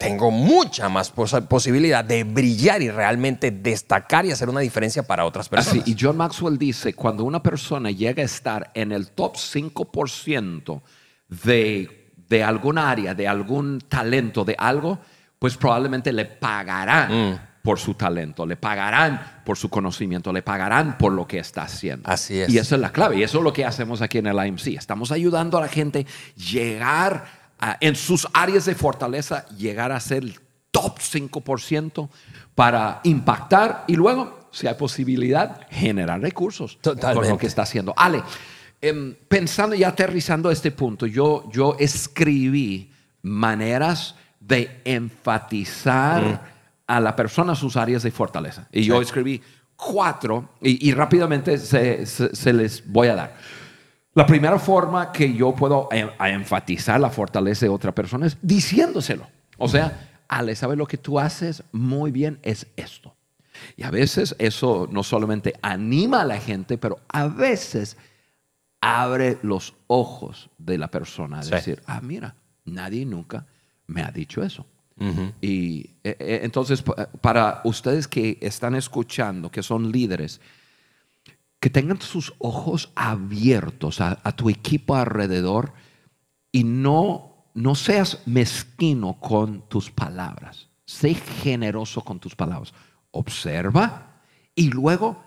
tengo 0.00 0.30
mucha 0.30 0.88
más 0.88 1.10
pos- 1.10 1.36
posibilidad 1.46 2.02
de 2.02 2.24
brillar 2.24 2.80
y 2.80 2.90
realmente 2.90 3.50
destacar 3.50 4.24
y 4.24 4.32
hacer 4.32 4.48
una 4.48 4.60
diferencia 4.60 5.02
para 5.02 5.26
otras 5.26 5.48
personas. 5.48 5.82
Así, 5.82 5.92
y 5.92 5.96
John 6.00 6.16
Maxwell 6.16 6.56
dice, 6.58 6.94
cuando 6.94 7.22
una 7.24 7.42
persona 7.42 7.90
llega 7.90 8.22
a 8.22 8.26
estar 8.26 8.70
en 8.74 8.92
el 8.92 9.10
top 9.12 9.36
5% 9.36 10.80
de, 11.28 12.12
de 12.28 12.42
algún 12.42 12.78
área, 12.78 13.14
de 13.14 13.28
algún 13.28 13.80
talento, 13.80 14.44
de 14.44 14.56
algo, 14.58 14.98
pues 15.38 15.56
probablemente 15.56 16.12
le 16.12 16.24
pagarán 16.24 17.10
Mm. 17.32 17.38
por 17.62 17.78
su 17.78 17.92
talento, 17.92 18.46
le 18.46 18.56
pagarán 18.56 19.42
por 19.44 19.58
su 19.58 19.68
conocimiento, 19.68 20.32
le 20.32 20.40
pagarán 20.42 20.96
por 20.96 21.12
lo 21.12 21.26
que 21.26 21.38
está 21.38 21.62
haciendo. 21.64 22.08
Así 22.10 22.40
es. 22.40 22.48
Y 22.48 22.56
esa 22.56 22.76
es 22.76 22.80
la 22.80 22.90
clave, 22.90 23.18
y 23.18 23.22
eso 23.22 23.36
es 23.38 23.44
lo 23.44 23.52
que 23.52 23.66
hacemos 23.66 24.00
aquí 24.00 24.16
en 24.18 24.28
el 24.28 24.46
IMC. 24.46 24.68
Estamos 24.78 25.12
ayudando 25.12 25.58
a 25.58 25.60
la 25.60 25.68
gente 25.68 26.06
llegar 26.36 27.24
a- 27.26 27.39
en 27.80 27.94
sus 27.96 28.26
áreas 28.32 28.64
de 28.64 28.74
fortaleza, 28.74 29.46
llegar 29.56 29.92
a 29.92 30.00
ser 30.00 30.22
el 30.24 30.38
top 30.70 30.98
5% 30.98 32.08
para 32.54 33.00
impactar 33.04 33.84
y 33.86 33.96
luego, 33.96 34.48
si 34.52 34.66
hay 34.66 34.74
posibilidad, 34.74 35.60
generar 35.70 36.20
recursos 36.20 36.74
con 36.82 36.94
Totalmente. 36.96 37.28
lo 37.30 37.38
que 37.38 37.46
está 37.46 37.62
haciendo. 37.62 37.92
Ale, 37.96 38.22
em, 38.80 39.14
pensando 39.28 39.74
y 39.74 39.84
aterrizando 39.84 40.50
este 40.50 40.70
punto, 40.70 41.06
yo, 41.06 41.48
yo 41.52 41.76
escribí 41.78 42.92
maneras 43.22 44.14
de 44.40 44.80
enfatizar 44.84 46.48
a 46.86 47.00
la 47.00 47.14
persona 47.14 47.54
sus 47.54 47.76
áreas 47.76 48.02
de 48.02 48.10
fortaleza. 48.10 48.66
Y 48.72 48.84
yo 48.84 49.00
escribí 49.00 49.40
cuatro 49.76 50.50
y, 50.60 50.88
y 50.88 50.92
rápidamente 50.92 51.58
se, 51.58 52.04
se- 52.06 52.34
se 52.34 52.52
les 52.52 52.86
voy 52.90 53.08
a 53.08 53.14
dar. 53.14 53.36
La 54.14 54.26
primera 54.26 54.58
forma 54.58 55.12
que 55.12 55.32
yo 55.32 55.54
puedo 55.54 55.88
a 56.18 56.30
enfatizar 56.30 57.00
la 57.00 57.10
fortaleza 57.10 57.66
de 57.66 57.70
otra 57.70 57.94
persona 57.94 58.26
es 58.26 58.36
diciéndoselo. 58.42 59.26
O 59.58 59.68
sea, 59.68 60.08
Ale, 60.28 60.54
¿sabes 60.56 60.76
lo 60.78 60.86
que 60.86 60.96
tú 60.98 61.18
haces 61.18 61.62
muy 61.72 62.10
bien? 62.10 62.38
Es 62.42 62.66
esto. 62.76 63.14
Y 63.76 63.82
a 63.82 63.90
veces 63.90 64.34
eso 64.38 64.88
no 64.90 65.02
solamente 65.02 65.54
anima 65.62 66.22
a 66.22 66.24
la 66.24 66.38
gente, 66.40 66.78
pero 66.78 66.98
a 67.08 67.28
veces 67.28 67.96
abre 68.80 69.38
los 69.42 69.74
ojos 69.86 70.50
de 70.58 70.78
la 70.78 70.88
persona. 70.90 71.42
Sí. 71.42 71.50
decir, 71.50 71.82
ah, 71.86 72.00
mira, 72.02 72.34
nadie 72.64 73.04
nunca 73.04 73.46
me 73.86 74.02
ha 74.02 74.10
dicho 74.10 74.42
eso. 74.42 74.66
Y 75.40 75.80
eh, 76.04 76.16
eh, 76.18 76.40
entonces, 76.42 76.82
pa- 76.82 77.08
para 77.22 77.62
ustedes 77.64 78.06
que 78.06 78.36
están 78.42 78.74
escuchando, 78.74 79.50
que 79.50 79.62
son 79.62 79.90
líderes, 79.90 80.40
que 81.60 81.68
tengan 81.68 82.00
sus 82.00 82.32
ojos 82.38 82.90
abiertos 82.96 84.00
a, 84.00 84.16
tu 84.32 84.48
equipo 84.48 84.96
alrededor 84.96 85.74
y 86.50 86.64
no, 86.64 87.44
no 87.54 87.74
seas 87.74 88.22
mezquino 88.26 89.20
con 89.20 89.68
tus 89.68 89.90
palabras. 89.90 90.68
Sé 90.86 91.14
generoso 91.14 92.02
con 92.02 92.18
tus 92.18 92.34
palabras. 92.34 92.72
Observa 93.10 94.22
y 94.54 94.70
luego 94.70 95.22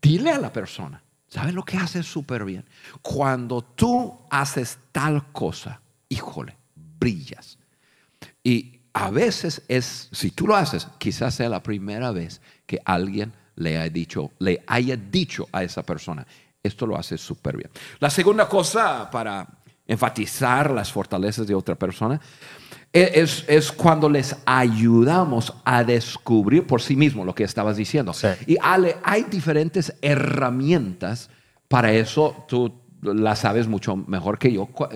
dile 0.00 0.30
a 0.30 0.38
la 0.38 0.52
persona. 0.52 1.02
¿Sabes 1.26 1.54
lo 1.54 1.64
que 1.64 1.78
haces 1.78 2.06
súper 2.06 2.44
bien? 2.44 2.66
Cuando 3.02 3.62
tú 3.62 4.18
haces 4.30 4.78
tal 4.92 5.32
cosa, 5.32 5.80
híjole, 6.08 6.56
brillas. 6.74 7.58
Y 8.42 8.80
a 8.92 9.10
veces 9.10 9.62
es, 9.68 10.08
si 10.12 10.30
tú 10.30 10.46
lo 10.46 10.56
haces, 10.56 10.86
quizás 10.98 11.34
sea 11.34 11.48
la 11.48 11.62
primera 11.62 12.10
vez 12.10 12.40
que 12.66 12.80
alguien 12.84 13.32
le 13.58 13.78
haya 13.78 13.90
dicho, 13.90 14.32
le 14.38 14.62
haya 14.66 14.96
dicho 14.96 15.46
a 15.52 15.62
esa 15.62 15.82
persona, 15.82 16.26
esto 16.62 16.86
lo 16.86 16.96
hace 16.96 17.18
súper 17.18 17.56
bien. 17.56 17.70
La 18.00 18.10
segunda 18.10 18.48
cosa 18.48 19.10
para 19.10 19.46
enfatizar 19.86 20.70
las 20.70 20.92
fortalezas 20.92 21.46
de 21.46 21.54
otra 21.54 21.74
persona 21.74 22.20
e- 22.92 23.12
es, 23.14 23.44
es 23.48 23.72
cuando 23.72 24.08
les 24.08 24.36
ayudamos 24.44 25.52
a 25.64 25.82
descubrir 25.84 26.66
por 26.66 26.82
sí 26.82 26.96
mismo 26.96 27.24
lo 27.24 27.34
que 27.34 27.44
estabas 27.44 27.76
diciendo. 27.76 28.12
Sí. 28.12 28.28
Y 28.46 28.56
Ale, 28.60 28.96
hay 29.02 29.24
diferentes 29.24 29.94
herramientas 30.02 31.30
para 31.68 31.92
eso. 31.92 32.44
Tú 32.48 32.72
las 33.02 33.40
sabes 33.40 33.68
mucho 33.68 33.96
mejor 33.96 34.38
que 34.38 34.52
yo. 34.52 34.66
¿Cu- 34.66 34.88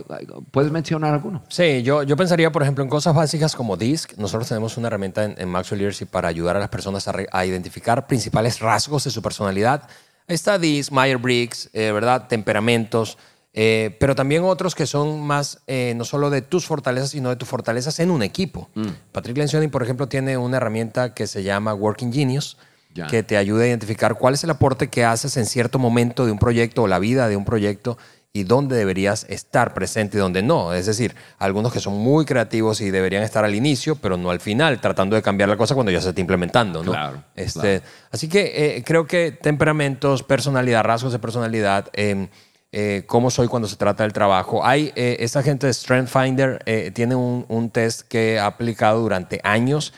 ¿Puedes 0.51 0.73
mencionar 0.73 1.15
alguno? 1.15 1.43
Sí, 1.49 1.83
yo, 1.83 2.03
yo 2.03 2.17
pensaría, 2.17 2.51
por 2.53 2.63
ejemplo, 2.63 2.83
en 2.85 2.91
cosas 2.91 3.15
básicas 3.15 3.55
como 3.55 3.77
DISC. 3.77 4.17
Nosotros 4.19 4.49
tenemos 4.49 4.77
una 4.77 4.89
herramienta 4.89 5.25
en, 5.25 5.35
en 5.39 5.49
Maxwell 5.49 5.79
Leadership 5.79 6.07
para 6.07 6.29
ayudar 6.29 6.57
a 6.57 6.61
las 6.61 6.69
personas 6.69 7.07
a, 7.09 7.13
re- 7.13 7.29
a 7.33 7.45
identificar 7.47 8.07
principales 8.07 8.61
rasgos 8.61 9.05
de 9.05 9.11
su 9.11 9.23
personalidad. 9.23 9.83
Ahí 10.29 10.35
está 10.35 10.59
DISC, 10.59 10.91
Myers-Briggs, 10.93 11.71
eh, 11.73 11.93
¿verdad? 11.93 12.29
Temperamentos, 12.29 13.19
eh, 13.55 13.97
pero 14.01 14.15
también 14.15 14.45
otros 14.45 14.75
que 14.75 14.87
son 14.87 15.21
más 15.21 15.61
eh, 15.67 15.95
no 15.97 16.05
solo 16.05 16.31
de 16.31 16.43
tus 16.43 16.65
fortalezas, 16.67 17.11
sino 17.11 17.29
de 17.29 17.37
tus 17.37 17.49
fortalezas 17.49 17.99
en 18.01 18.11
un 18.11 18.23
equipo. 18.23 18.71
Patrick 19.13 19.37
Lencioni, 19.37 19.69
por 19.69 19.83
ejemplo, 19.83 20.09
tiene 20.09 20.37
una 20.39 20.57
herramienta 20.59 21.13
que 21.15 21.27
se 21.27 21.43
llama 21.43 21.75
Working 21.75 22.13
Genius, 22.13 22.57
Ya. 22.95 23.07
que 23.07 23.23
te 23.23 23.37
ayuda 23.37 23.65
a 23.65 23.69
identificar 23.69 24.17
cuál 24.17 24.35
es 24.35 24.45
el 24.45 24.51
aporte 24.51 24.89
que 24.89 25.05
haces 25.05 25.37
en 25.37 25.47
cierto 25.47 25.79
momento 25.79 26.27
de 26.27 26.33
un 26.33 26.39
proyecto 26.39 26.83
o 26.83 26.87
la 26.87 26.99
vida 26.99 27.29
de 27.29 27.37
un 27.37 27.45
proyecto 27.45 27.97
y 28.35 28.45
dónde 28.45 28.77
deberías 28.77 29.27
estar 29.29 29.75
presente 29.75 30.17
y 30.17 30.21
dónde 30.21 30.43
no. 30.43 30.73
Es 30.73 30.87
decir, 30.87 31.15
algunos 31.39 31.73
que 31.73 31.81
son 31.81 31.95
muy 31.95 32.25
creativos 32.25 32.81
y 32.81 32.91
deberían 32.91 33.23
estar 33.23 33.45
al 33.45 33.55
inicio, 33.55 33.97
pero 33.97 34.17
no 34.17 34.31
al 34.31 34.41
final, 34.41 34.81
tratando 34.81 35.17
de 35.17 35.23
cambiar 35.23 35.51
la 35.51 35.57
cosa 35.57 35.75
cuando 35.75 35.93
ya 35.93 36.01
se 36.01 36.09
está 36.11 36.21
implementando. 36.21 36.83
¿no? 36.83 36.93
Claro, 36.93 37.23
Este, 37.37 37.61
claro. 37.61 37.83
Así 38.11 38.29
que 38.29 38.77
eh, 38.77 38.85
creo 38.85 39.07
que 39.07 39.33
temperamentos, 39.33 40.23
personalidad, 40.23 40.83
rasgos 40.83 41.13
de 41.13 41.19
personalidad, 41.19 41.91
eh, 41.93 42.29
eh, 42.73 43.05
cómo 43.07 43.31
soy 43.31 43.49
cuando 43.49 43.69
se 43.69 43.77
trata 43.77 44.03
del 44.05 44.15
trabajo. 44.15 44.65
Hay 44.65 44.93
eh, 44.97 45.19
esta 45.21 45.43
gente 45.43 45.67
de 45.67 45.75
Strength 45.75 46.09
Finder 46.09 46.93
tiene 46.95 47.15
un, 47.15 47.45
un 47.49 47.69
test 47.69 48.09
que 48.09 48.39
ha 48.39 48.47
aplicado 48.47 49.01
durante 49.01 49.41
años. 49.45 49.93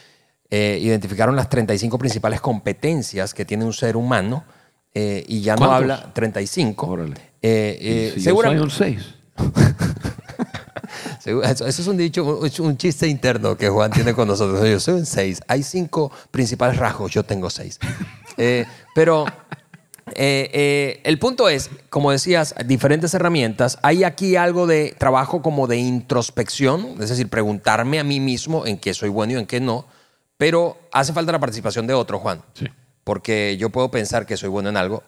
Eh, 0.50 0.78
identificaron 0.80 1.34
las 1.36 1.48
35 1.48 1.98
principales 1.98 2.40
competencias 2.40 3.34
que 3.34 3.44
tiene 3.44 3.64
un 3.64 3.72
ser 3.72 3.96
humano 3.96 4.44
eh, 4.94 5.24
y 5.26 5.40
ya 5.40 5.54
no 5.56 5.66
¿Cuántos? 5.66 5.76
habla 5.98 6.12
35. 6.12 6.86
Órale. 6.86 7.14
Eh, 7.42 7.78
eh, 7.80 8.12
Si 8.14 8.20
seguramente- 8.22 8.70
soy 8.70 8.92
un 8.96 8.98
6. 8.98 9.14
Segu- 11.22 11.42
Eso, 11.44 11.66
eso 11.66 11.82
es 11.82 11.88
un 11.88 11.96
dicho, 11.96 12.24
un, 12.24 12.50
un 12.66 12.76
chiste 12.76 13.08
interno 13.08 13.56
que 13.56 13.68
Juan 13.68 13.90
tiene 13.90 14.14
con 14.14 14.28
nosotros. 14.28 14.66
Yo 14.68 14.78
soy 14.78 14.94
un 14.94 15.06
6. 15.06 15.40
Hay 15.48 15.62
cinco 15.62 16.12
principales 16.30 16.76
rasgos, 16.76 17.10
yo 17.12 17.22
tengo 17.24 17.50
6. 17.50 17.78
pero 18.94 19.24
eh, 20.14 20.50
eh, 20.52 21.00
el 21.04 21.18
punto 21.18 21.48
es, 21.48 21.70
como 21.88 22.10
decías, 22.12 22.54
diferentes 22.66 23.14
herramientas. 23.14 23.78
Hay 23.82 24.04
aquí 24.04 24.36
algo 24.36 24.66
de 24.66 24.94
trabajo 24.98 25.40
como 25.42 25.66
de 25.66 25.78
introspección, 25.78 26.96
es 27.00 27.08
decir, 27.08 27.28
preguntarme 27.28 27.98
a 27.98 28.04
mí 28.04 28.20
mismo 28.20 28.66
en 28.66 28.78
qué 28.78 28.92
soy 28.94 29.08
bueno 29.08 29.32
y 29.32 29.36
en 29.36 29.46
qué 29.46 29.60
no. 29.60 29.86
Pero 30.36 30.78
hace 30.92 31.12
falta 31.12 31.32
la 31.32 31.38
participación 31.38 31.86
de 31.86 31.94
otro, 31.94 32.18
Juan. 32.18 32.42
Sí. 32.54 32.66
Porque 33.04 33.56
yo 33.58 33.70
puedo 33.70 33.90
pensar 33.90 34.26
que 34.26 34.36
soy 34.36 34.48
bueno 34.48 34.68
en 34.68 34.76
algo 34.76 35.02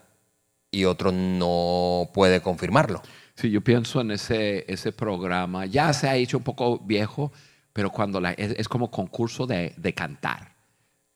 y 0.71 0.85
otro 0.85 1.13
no 1.13 2.09
puede 2.13 2.41
confirmarlo. 2.43 3.03
Sí, 3.35 3.51
yo 3.51 3.61
pienso 3.63 4.01
en 4.01 4.11
ese, 4.13 4.65
ese 4.73 4.93
programa. 4.93 5.67
Ya 5.67 5.93
se 5.93 6.09
ha 6.09 6.17
hecho 6.17 6.39
un 6.39 6.45
poco 6.45 6.79
viejo, 6.79 7.33
pero 7.73 7.91
cuando 7.91 8.21
la, 8.21 8.33
es, 8.33 8.55
es 8.59 8.69
como 8.69 8.91
concurso 8.91 9.47
de, 9.47 9.75
de 9.77 9.95
cantar. 9.95 10.53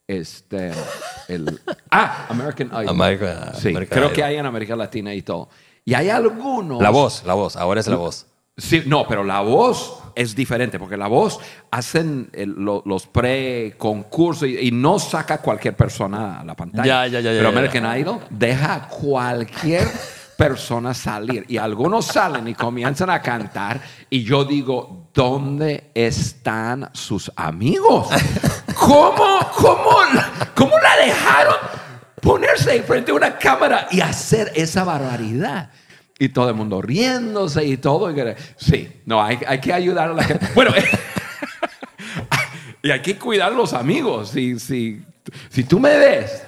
Este, 0.07 0.73
el, 1.29 1.61
ah, 1.91 2.27
American 2.29 2.69
Idol. 2.69 2.89
American- 2.89 3.55
sí, 3.55 3.69
American 3.69 3.87
creo 3.97 4.05
Idol. 4.07 4.13
que 4.15 4.25
hay 4.25 4.37
en 4.37 4.47
América 4.47 4.75
Latina 4.77 5.15
y 5.15 5.23
todo. 5.23 5.49
Y 5.85 5.95
hay 5.95 6.11
algunos. 6.11 6.83
La 6.83 6.91
voz, 6.91 7.23
la 7.25 7.35
voz, 7.35 7.57
ahora 7.57 7.81
es 7.81 7.87
la 7.87 7.97
voz. 7.97 8.27
Sí, 8.57 8.83
no, 8.87 9.07
pero 9.07 9.25
la 9.25 9.41
voz 9.41 10.00
es 10.15 10.35
diferente, 10.35 10.79
porque 10.79 10.97
la 10.97 11.07
voz 11.09 11.39
hacen 11.71 12.31
el- 12.33 12.51
lo- 12.53 12.83
los 12.87 13.07
pre-concursos 13.07 14.49
y, 14.49 14.59
y 14.69 14.71
no 14.71 14.99
saca 14.99 15.39
cualquier 15.39 15.77
persona 15.77 16.41
a 16.41 16.45
la 16.45 16.55
pantalla. 16.55 17.07
Ya, 17.07 17.07
ya, 17.07 17.21
ya, 17.21 17.31
Pero. 17.31 17.49
American 17.49 17.99
Idol 17.99 18.21
deja 18.31 18.89
cualquier 18.89 19.87
persona 20.37 20.95
salir. 20.95 21.45
Y 21.49 21.59
algunos 21.59 22.07
salen 22.07 22.49
y 22.49 22.55
comienzan 22.55 23.11
a 23.11 23.21
cantar. 23.21 23.81
Y 24.09 24.25
yo 24.25 24.45
digo, 24.45 25.09
¿dónde 25.13 25.91
están 25.95 26.89
sus 26.93 27.31
amigos? 27.37 28.09
¿Cómo, 28.75 29.39
cómo, 29.57 29.91
cómo 30.55 30.73
la 30.83 31.05
dejaron? 31.05 31.55
ponerse 32.21 32.83
frente 32.83 33.13
a 33.13 33.15
una 33.15 33.39
cámara 33.39 33.89
y 33.91 34.03
hacer 34.03 34.53
esa 34.55 34.85
barbaridad. 34.85 35.71
Y 36.21 36.29
todo 36.29 36.51
el 36.51 36.55
mundo 36.55 36.83
riéndose 36.83 37.65
y 37.65 37.79
todo. 37.79 38.15
Sí, 38.57 39.01
no, 39.07 39.23
hay, 39.23 39.39
hay 39.47 39.59
que 39.59 39.73
ayudar 39.73 40.11
a 40.11 40.13
la 40.13 40.23
gente. 40.23 40.47
Bueno, 40.55 40.71
y 42.83 42.91
hay 42.91 43.01
que 43.01 43.19
cuidar 43.19 43.53
a 43.53 43.57
los 43.57 43.73
amigos. 43.73 44.29
Si, 44.29 44.59
si, 44.59 45.03
si 45.49 45.65
tú 45.65 45.81
me 45.81 45.97
ves 45.97 46.45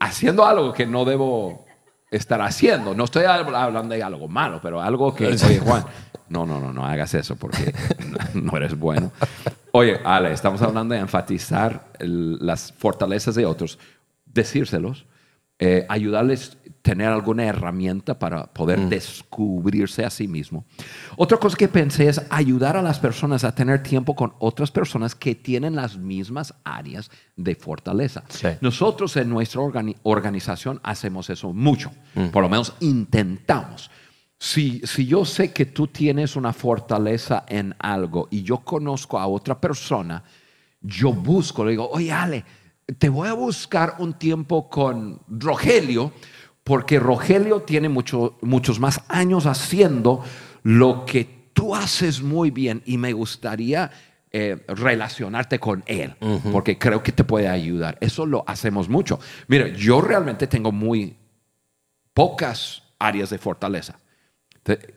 haciendo 0.00 0.44
algo 0.44 0.72
que 0.72 0.86
no 0.86 1.04
debo 1.04 1.64
estar 2.10 2.40
haciendo, 2.42 2.96
no 2.96 3.04
estoy 3.04 3.24
hablando 3.26 3.94
de 3.94 4.02
algo 4.02 4.26
malo, 4.26 4.58
pero 4.60 4.82
algo 4.82 5.14
que, 5.14 5.28
oye, 5.28 5.60
Juan, 5.60 5.84
no, 6.28 6.44
no, 6.44 6.58
no, 6.58 6.72
no 6.72 6.84
hagas 6.84 7.14
eso 7.14 7.36
porque 7.36 7.72
no 8.34 8.56
eres 8.56 8.76
bueno. 8.76 9.12
Oye, 9.70 10.00
Ale, 10.04 10.32
estamos 10.32 10.62
hablando 10.62 10.94
de 10.94 11.00
enfatizar 11.00 11.92
las 12.00 12.72
fortalezas 12.72 13.36
de 13.36 13.46
otros, 13.46 13.78
decírselos, 14.24 15.06
eh, 15.60 15.86
ayudarles 15.88 16.58
tener 16.84 17.08
alguna 17.08 17.46
herramienta 17.46 18.18
para 18.18 18.44
poder 18.44 18.78
mm. 18.78 18.88
descubrirse 18.90 20.04
a 20.04 20.10
sí 20.10 20.28
mismo. 20.28 20.66
Otra 21.16 21.38
cosa 21.38 21.56
que 21.56 21.66
pensé 21.66 22.10
es 22.10 22.20
ayudar 22.28 22.76
a 22.76 22.82
las 22.82 22.98
personas 22.98 23.42
a 23.42 23.54
tener 23.54 23.82
tiempo 23.82 24.14
con 24.14 24.34
otras 24.38 24.70
personas 24.70 25.14
que 25.14 25.34
tienen 25.34 25.76
las 25.76 25.96
mismas 25.96 26.52
áreas 26.62 27.10
de 27.36 27.54
fortaleza. 27.54 28.24
Nosotros 28.60 29.16
en 29.16 29.30
nuestra 29.30 29.62
organización 30.02 30.78
hacemos 30.82 31.30
eso 31.30 31.54
mucho, 31.54 31.90
mm. 32.16 32.26
por 32.26 32.42
lo 32.42 32.50
menos 32.50 32.74
intentamos. 32.80 33.90
Si, 34.38 34.82
yo 35.06 35.24
sé 35.24 35.54
que 35.54 35.64
tú 35.64 35.86
tienes 35.86 36.36
una 36.36 36.52
fortaleza 36.52 37.46
en 37.48 37.74
algo 37.78 38.28
y 38.30 38.42
yo 38.42 38.58
conozco 38.58 39.18
a 39.18 39.26
otra 39.26 39.58
persona, 39.58 40.22
yo 40.82 41.14
busco, 41.14 41.64
le 41.64 41.70
digo, 41.70 41.88
oye 41.88 42.12
Ale, 42.12 42.44
te 42.98 43.08
voy 43.08 43.28
a 43.28 43.32
buscar 43.32 43.94
un 44.00 44.12
tiempo 44.12 44.68
con 44.68 45.22
Rogelio, 45.28 46.12
porque 46.64 46.98
Rogelio 46.98 47.60
tiene 47.60 47.88
muchos 47.88 48.80
más 48.80 49.02
años 49.08 49.46
haciendo 49.46 50.24
lo 50.62 51.04
que 51.04 51.48
tú 51.52 51.74
haces 51.74 52.22
muy 52.22 52.50
bien 52.50 52.82
y 52.86 52.98
me 52.98 53.12
gustaría 53.12 53.90
eh, 54.32 54.64
relacionarte 54.66 55.60
con 55.60 55.84
él, 55.86 56.16
porque 56.50 56.76
creo 56.76 57.02
que 57.02 57.12
te 57.12 57.22
puede 57.22 57.48
ayudar. 57.48 57.96
Eso 58.00 58.26
lo 58.26 58.42
hacemos 58.48 58.88
mucho. 58.88 59.20
Mira, 59.46 59.68
yo 59.68 60.00
realmente 60.00 60.48
tengo 60.48 60.72
muy 60.72 61.14
pocas 62.12 62.82
áreas 62.98 63.30
de 63.30 63.38
fortaleza. 63.38 63.98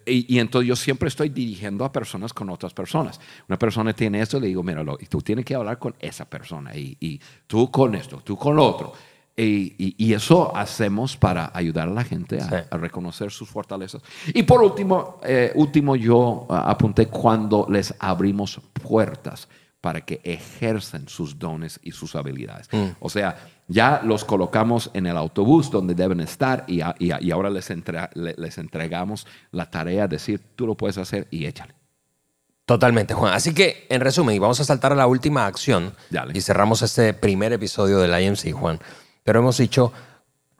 Y, 0.05 0.39
entonces 0.39 0.67
yo 0.67 0.75
siempre 0.75 1.09
estoy 1.09 1.29
dirigiendo 1.29 1.83
a 1.83 1.91
personas 1.91 2.33
con 2.33 2.49
otras 2.49 2.73
personas. 2.73 3.19
Una 3.49 3.59
persona 3.59 3.93
tiene 3.93 4.21
esto, 4.21 4.39
le 4.39 4.47
digo, 4.47 4.63
míralo, 4.63 4.97
y 4.99 5.07
tú 5.07 5.21
tienes 5.21 5.43
que 5.43 5.55
hablar 5.55 5.77
con 5.77 5.93
esa 5.99 6.25
persona, 6.25 6.75
y, 6.75 7.21
tú 7.45 7.69
con 7.69 7.93
esto, 7.95 8.21
tú 8.23 8.37
con 8.37 8.55
lo 8.55 8.65
otro. 8.65 8.93
Y, 9.39 10.13
eso 10.13 10.55
hacemos 10.55 11.15
para 11.15 11.51
ayudar 11.53 11.87
a 11.87 11.91
la 11.91 12.03
gente 12.03 12.39
a, 12.41 12.75
reconocer 12.77 13.29
sus 13.29 13.47
fortalezas. 13.47 14.01
Y 14.33 14.43
por 14.43 14.63
último, 14.63 15.19
eh, 15.23 15.51
último 15.53 15.95
yo 15.95 16.47
apunté 16.49 17.05
cuando 17.05 17.67
les 17.69 17.93
abrimos 17.99 18.59
puertas 18.73 19.47
para 19.79 20.01
que 20.01 20.19
ejercen 20.23 21.07
sus 21.07 21.37
dones 21.37 21.79
y 21.83 21.91
sus 21.91 22.15
habilidades. 22.15 22.67
Mm. 22.71 22.87
O 22.99 23.09
sea, 23.09 23.37
ya 23.67 24.01
los 24.03 24.25
colocamos 24.25 24.89
en 24.95 25.05
el 25.05 25.15
autobús 25.15 25.69
donde 25.69 25.93
deben 25.93 26.19
estar 26.19 26.65
y, 26.67 26.81
y, 26.97 27.31
ahora 27.31 27.51
les, 27.51 27.71
les 28.15 28.57
entregamos 28.57 29.27
la 29.51 29.69
tarea 29.69 30.07
de 30.07 30.15
decir, 30.15 30.41
tú 30.55 30.65
lo 30.65 30.75
puedes 30.75 30.97
hacer 30.97 31.27
y 31.29 31.45
échale. 31.45 31.75
Totalmente, 32.65 33.13
Juan. 33.13 33.33
Así 33.33 33.53
que, 33.53 33.85
en 33.89 34.01
resumen, 34.01 34.35
y 34.35 34.39
vamos 34.39 34.59
a 34.59 34.65
saltar 34.65 34.91
a 34.91 34.95
la 34.95 35.07
última 35.07 35.45
acción 35.45 35.93
y 36.33 36.41
cerramos 36.41 36.81
este 36.81 37.13
primer 37.13 37.53
episodio 37.53 37.99
del 37.99 38.19
IMC, 38.21 38.51
Juan. 38.51 38.79
Pero 39.27 39.39
hemos 39.39 39.57
dicho 39.57 39.91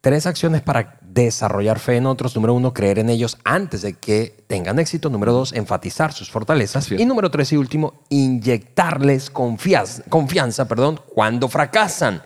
tres 0.01 0.25
acciones 0.25 0.61
para 0.61 0.99
desarrollar 1.01 1.79
fe 1.79 1.95
en 1.95 2.05
otros. 2.05 2.35
Número 2.35 2.53
uno, 2.53 2.73
creer 2.73 2.99
en 2.99 3.09
ellos 3.09 3.37
antes 3.45 3.81
de 3.81 3.93
que 3.93 4.43
tengan 4.45 4.77
éxito. 4.77 5.09
Número 5.09 5.31
dos, 5.31 5.53
enfatizar 5.53 6.11
sus 6.11 6.29
fortalezas. 6.29 6.91
Y 6.91 7.05
número 7.05 7.31
tres 7.31 7.53
y 7.53 7.55
último, 7.55 8.03
inyectarles 8.09 9.29
confianza, 9.29 10.03
confianza 10.09 10.67
perdón, 10.67 10.99
cuando 11.15 11.47
fracasan. 11.47 12.21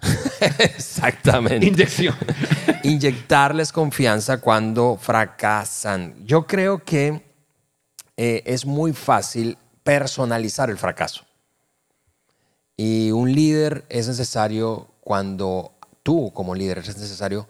Exactamente. 0.58 1.66
Inyección. 1.66 2.14
Inyectarles 2.82 3.72
confianza 3.72 4.40
cuando 4.40 4.96
fracasan. 4.98 6.14
Yo 6.24 6.46
creo 6.46 6.82
que 6.82 7.22
eh, 8.16 8.42
es 8.46 8.64
muy 8.64 8.94
fácil 8.94 9.58
personalizar 9.82 10.70
el 10.70 10.78
fracaso. 10.78 11.26
Y 12.74 13.10
un 13.10 13.30
líder 13.30 13.84
es 13.90 14.08
necesario 14.08 14.95
cuando 15.06 15.78
tú 16.02 16.32
como 16.34 16.56
líder 16.56 16.78
es 16.78 16.98
necesario 16.98 17.46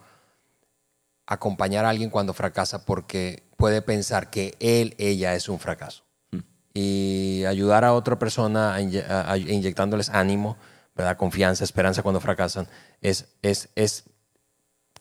acompañar 1.24 1.86
a 1.86 1.88
alguien 1.88 2.10
cuando 2.10 2.34
fracasa 2.34 2.84
porque 2.84 3.44
puede 3.56 3.80
pensar 3.80 4.28
que 4.28 4.54
él, 4.60 4.94
ella 4.98 5.34
es 5.34 5.48
un 5.48 5.58
fracaso. 5.58 6.04
Hmm. 6.32 6.40
Y 6.74 7.44
ayudar 7.46 7.86
a 7.86 7.94
otra 7.94 8.18
persona 8.18 8.78
inyectándoles 8.78 10.10
ánimo 10.10 10.58
¿verdad? 10.94 11.16
confianza, 11.16 11.64
esperanza 11.64 12.02
cuando 12.02 12.20
fracasan, 12.20 12.68
es, 13.00 13.28
es, 13.40 13.70
es 13.74 14.04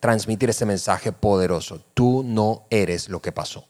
transmitir 0.00 0.48
ese 0.48 0.64
mensaje 0.64 1.12
poderoso. 1.12 1.84
Tú 1.92 2.22
no 2.24 2.66
eres 2.70 3.10
lo 3.10 3.20
que 3.20 3.32
pasó. 3.32 3.68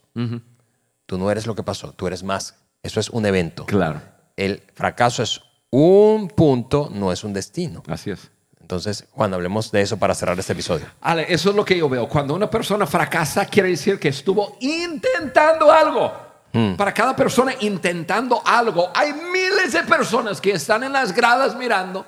Tú 1.07 1.19
no 1.19 1.29
eres 1.29 1.49
lo 1.49 1.57
que 1.57 1.65
pasó, 1.65 1.93
tú 1.93 2.07
eres 2.07 2.23
más. 2.23 2.55
Eso 2.85 3.01
es 3.01 3.11
un 3.11 3.27
evento. 3.27 3.67
Claro. 3.67 4.01
El 4.37 4.63
fracaso 4.75 5.25
es 5.25 5.41
un 5.71 6.29
punto, 6.29 6.89
no 6.95 7.11
es 7.11 7.25
un 7.25 7.33
destino. 7.33 7.83
Así 7.89 8.13
es. 8.13 8.31
Entonces, 8.67 9.05
Juan, 9.13 9.33
hablemos 9.33 9.71
de 9.71 9.81
eso 9.81 9.97
para 9.97 10.13
cerrar 10.13 10.37
este 10.41 10.53
episodio. 10.53 10.87
Ale, 11.01 11.25
eso 11.29 11.51
es 11.51 11.55
lo 11.55 11.65
que 11.65 11.79
yo 11.79 11.89
veo. 11.89 12.09
Cuando 12.09 12.35
una 12.35 12.51
persona 12.51 12.85
fracasa, 12.85 13.47
quiere 13.47 13.69
decir 13.69 14.01
que 14.01 14.09
estuvo 14.09 14.57
intentando 14.59 15.71
algo. 15.71 16.13
Hmm. 16.53 16.75
Para 16.75 16.93
cada 16.93 17.15
persona 17.15 17.53
intentando 17.61 18.43
algo, 18.45 18.91
hay 18.93 19.13
miles 19.13 19.73
de 19.73 19.85
personas 19.85 20.41
que 20.41 20.51
están 20.51 20.83
en 20.83 20.93
las 20.95 21.15
gradas 21.15 21.55
mirando 21.55 22.05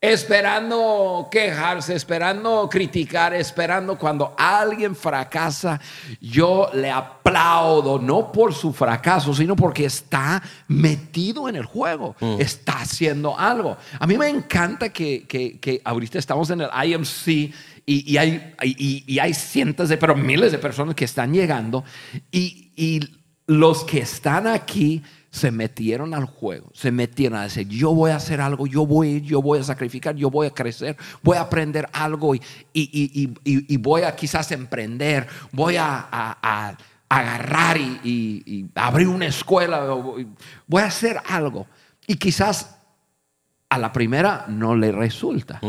esperando 0.00 1.28
quejarse, 1.30 1.94
esperando 1.94 2.68
criticar, 2.70 3.34
esperando 3.34 3.98
cuando 3.98 4.34
alguien 4.38 4.96
fracasa, 4.96 5.78
yo 6.20 6.70
le 6.72 6.90
aplaudo, 6.90 7.98
no 7.98 8.32
por 8.32 8.54
su 8.54 8.72
fracaso, 8.72 9.34
sino 9.34 9.54
porque 9.54 9.84
está 9.84 10.42
metido 10.68 11.50
en 11.50 11.56
el 11.56 11.66
juego, 11.66 12.16
mm. 12.18 12.40
está 12.40 12.80
haciendo 12.80 13.38
algo. 13.38 13.76
A 13.98 14.06
mí 14.06 14.16
me 14.16 14.28
encanta 14.28 14.88
que, 14.88 15.82
ahorita 15.84 16.18
estamos 16.18 16.48
en 16.48 16.62
el 16.62 16.70
IMC 16.84 17.52
y, 17.84 18.16
hay, 18.16 18.54
y, 18.62 19.18
hay 19.18 19.34
cientos 19.34 19.90
de, 19.90 19.98
pero 19.98 20.16
miles 20.16 20.52
de 20.52 20.58
personas 20.58 20.94
que 20.94 21.04
están 21.04 21.34
llegando 21.34 21.84
y, 22.30 22.72
y 22.74 23.00
los 23.46 23.84
que 23.84 23.98
están 23.98 24.46
aquí 24.46 25.02
se 25.30 25.52
metieron 25.52 26.12
al 26.12 26.24
juego, 26.24 26.70
se 26.74 26.90
metieron 26.90 27.38
a 27.38 27.44
decir, 27.44 27.68
yo 27.68 27.94
voy 27.94 28.10
a 28.10 28.16
hacer 28.16 28.40
algo, 28.40 28.66
yo 28.66 28.84
voy, 28.84 29.20
yo 29.20 29.40
voy 29.40 29.60
a 29.60 29.62
sacrificar, 29.62 30.16
yo 30.16 30.28
voy 30.28 30.48
a 30.48 30.50
crecer, 30.50 30.96
voy 31.22 31.36
a 31.36 31.42
aprender 31.42 31.88
algo 31.92 32.34
y, 32.34 32.42
y, 32.72 33.76
voy 33.76 34.02
a 34.02 34.16
quizás 34.16 34.50
emprender, 34.50 35.28
voy 35.52 35.76
a, 35.78 36.36
agarrar 37.08 37.76
y, 37.78 38.66
abrir 38.74 39.06
una 39.06 39.26
escuela, 39.26 39.84
voy 40.66 40.82
a 40.82 40.86
hacer 40.86 41.20
algo. 41.28 41.66
Y 42.08 42.16
quizás 42.16 42.76
a 43.68 43.78
la 43.78 43.92
primera 43.92 44.46
no 44.48 44.74
le 44.74 44.90
resulta. 44.90 45.60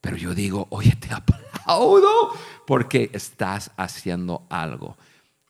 Pero 0.00 0.16
yo 0.16 0.34
digo, 0.34 0.66
oye, 0.70 0.96
te 0.96 1.08
aplaudo 1.14 2.32
porque 2.66 3.10
estás 3.12 3.70
haciendo 3.76 4.42
algo. 4.50 4.96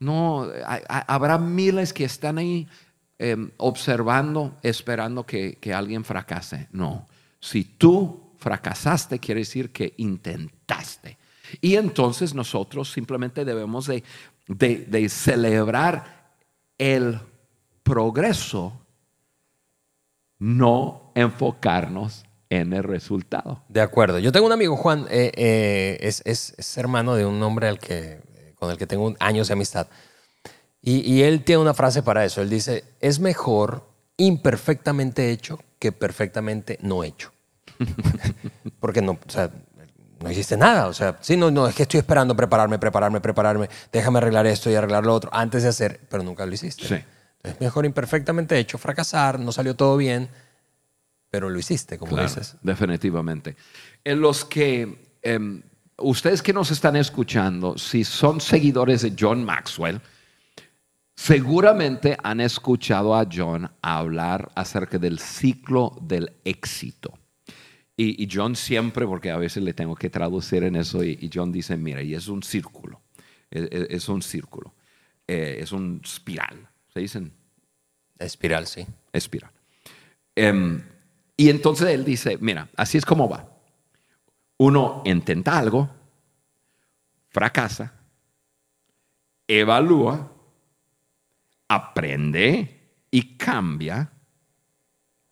No, 0.00 0.48
habrá 0.88 1.38
miles 1.38 1.94
que 1.94 2.04
están 2.04 2.36
ahí 2.36 2.68
Em, 3.18 3.50
observando, 3.58 4.58
esperando 4.62 5.24
que, 5.24 5.56
alguien 5.72 6.04
fracase. 6.04 6.68
No, 6.72 7.06
si 7.38 7.62
tú 7.62 8.32
fracasaste, 8.38 9.20
quiere 9.20 9.42
decir 9.42 9.70
que 9.70 9.94
intentaste. 9.98 11.18
Y 11.60 11.76
entonces 11.76 12.34
nosotros 12.34 12.90
simplemente 12.90 13.44
debemos 13.44 13.86
de, 13.86 15.08
celebrar 15.08 16.34
el 16.78 17.20
progreso, 17.84 18.80
no 20.40 21.12
enfocarnos 21.14 22.24
en 22.50 22.72
el 22.72 22.82
resultado. 22.82 23.62
De 23.68 23.82
acuerdo. 23.82 24.18
Yo 24.18 24.32
tengo 24.32 24.46
un 24.46 24.52
amigo, 24.52 24.76
Juan, 24.76 25.06
eh, 25.10 25.30
eh, 25.36 25.98
es, 26.02 26.76
hermano 26.76 27.14
de 27.14 27.24
un 27.24 27.40
hombre 27.42 27.68
al 27.68 27.78
que, 27.78 28.20
con 28.56 28.70
el 28.70 28.76
que 28.76 28.88
tengo 28.88 29.14
años 29.20 29.46
de 29.46 29.52
amistad. 29.52 29.86
Y, 30.84 31.22
él 31.22 31.44
tiene 31.44 31.62
una 31.62 31.74
frase 31.74 32.02
para 32.02 32.24
eso. 32.24 32.42
Él 32.42 32.50
dice, 32.50 32.84
es 33.00 33.20
mejor 33.20 33.88
imperfectamente 34.16 35.30
hecho 35.30 35.60
que 35.78 35.92
perfectamente 35.92 36.76
no 36.82 37.04
hecho. 37.04 37.32
Porque 38.80 39.00
no, 39.00 39.12
o 39.12 39.30
sea, 39.30 39.48
no 40.20 40.30
hiciste 40.30 40.56
nada. 40.56 40.88
O 40.88 40.92
sea, 40.92 41.18
sí, 41.20 41.36
no, 41.36 41.52
no, 41.52 41.68
es 41.68 41.76
que 41.76 41.84
estoy 41.84 41.98
esperando 41.98 42.34
prepararme, 42.34 42.80
prepararme, 42.80 43.20
prepararme. 43.20 43.68
Déjame 43.92 44.18
arreglar 44.18 44.44
esto 44.46 44.70
y 44.70 44.74
arreglar 44.74 45.06
lo 45.06 45.14
otro 45.14 45.30
antes 45.32 45.62
de 45.62 45.68
hacer, 45.68 46.00
pero 46.10 46.24
nunca 46.24 46.44
lo 46.44 46.52
hiciste. 46.52 46.86
Sí. 46.86 46.96
Es 47.44 47.60
mejor 47.60 47.86
imperfectamente 47.86 48.58
hecho, 48.58 48.76
fracasar, 48.76 49.38
no 49.38 49.52
salió 49.52 49.76
todo 49.76 49.96
bien, 49.96 50.28
pero 51.30 51.48
lo 51.48 51.58
hiciste, 51.58 51.96
como 51.96 52.12
Claro, 52.12 52.28
dices. 52.28 52.56
Definitivamente. 52.62 53.56
En 54.04 54.20
los 54.20 54.44
que 54.44 55.16
em, 55.22 55.62
ustedes 55.96 56.42
que 56.42 56.52
nos 56.52 56.70
están 56.70 56.96
escuchando, 56.96 57.78
si 57.78 58.04
son 58.04 58.40
seguidores 58.40 59.02
de 59.02 59.14
John 59.18 59.44
Maxwell, 59.44 60.00
seguramente 61.14 62.16
han 62.22 62.40
escuchado 62.40 63.14
a 63.14 63.26
John 63.30 63.70
hablar 63.82 64.50
acerca 64.54 64.98
del 64.98 65.18
ciclo 65.18 65.96
del 66.02 66.32
éxito. 66.44 67.18
Y, 67.96 68.22
y 68.22 68.28
John 68.32 68.56
siempre, 68.56 69.06
porque 69.06 69.30
a 69.30 69.36
veces 69.36 69.62
le 69.62 69.74
tengo 69.74 69.94
que 69.94 70.10
traducir 70.10 70.64
en 70.64 70.76
eso, 70.76 71.04
y, 71.04 71.18
y 71.20 71.30
John 71.32 71.52
dice, 71.52 71.76
mira, 71.76 72.02
y 72.02 72.14
es 72.14 72.26
un 72.28 72.42
círculo, 72.42 73.02
es, 73.50 73.68
es- 73.70 73.86
es 73.90 74.08
un 74.08 74.22
círculo, 74.22 74.74
eh, 75.28 75.58
es 75.60 75.72
un 75.72 76.00
espiral, 76.02 76.68
se 76.92 77.00
dicen 77.00 77.32
Espiral, 78.18 78.66
sí. 78.66 78.86
espiral. 79.12 79.50
Em, 80.34 80.82
y 81.36 81.50
entonces 81.50 81.88
él 81.88 82.04
dice, 82.04 82.38
mira, 82.40 82.68
así 82.76 82.96
es 82.98 83.04
como 83.04 83.28
va. 83.28 83.48
Uno 84.58 85.02
intenta 85.04 85.58
algo, 85.58 85.90
fracasa, 87.30 87.92
evalúa, 89.48 90.31
aprende 91.74 93.06
y 93.10 93.36
cambia, 93.36 94.10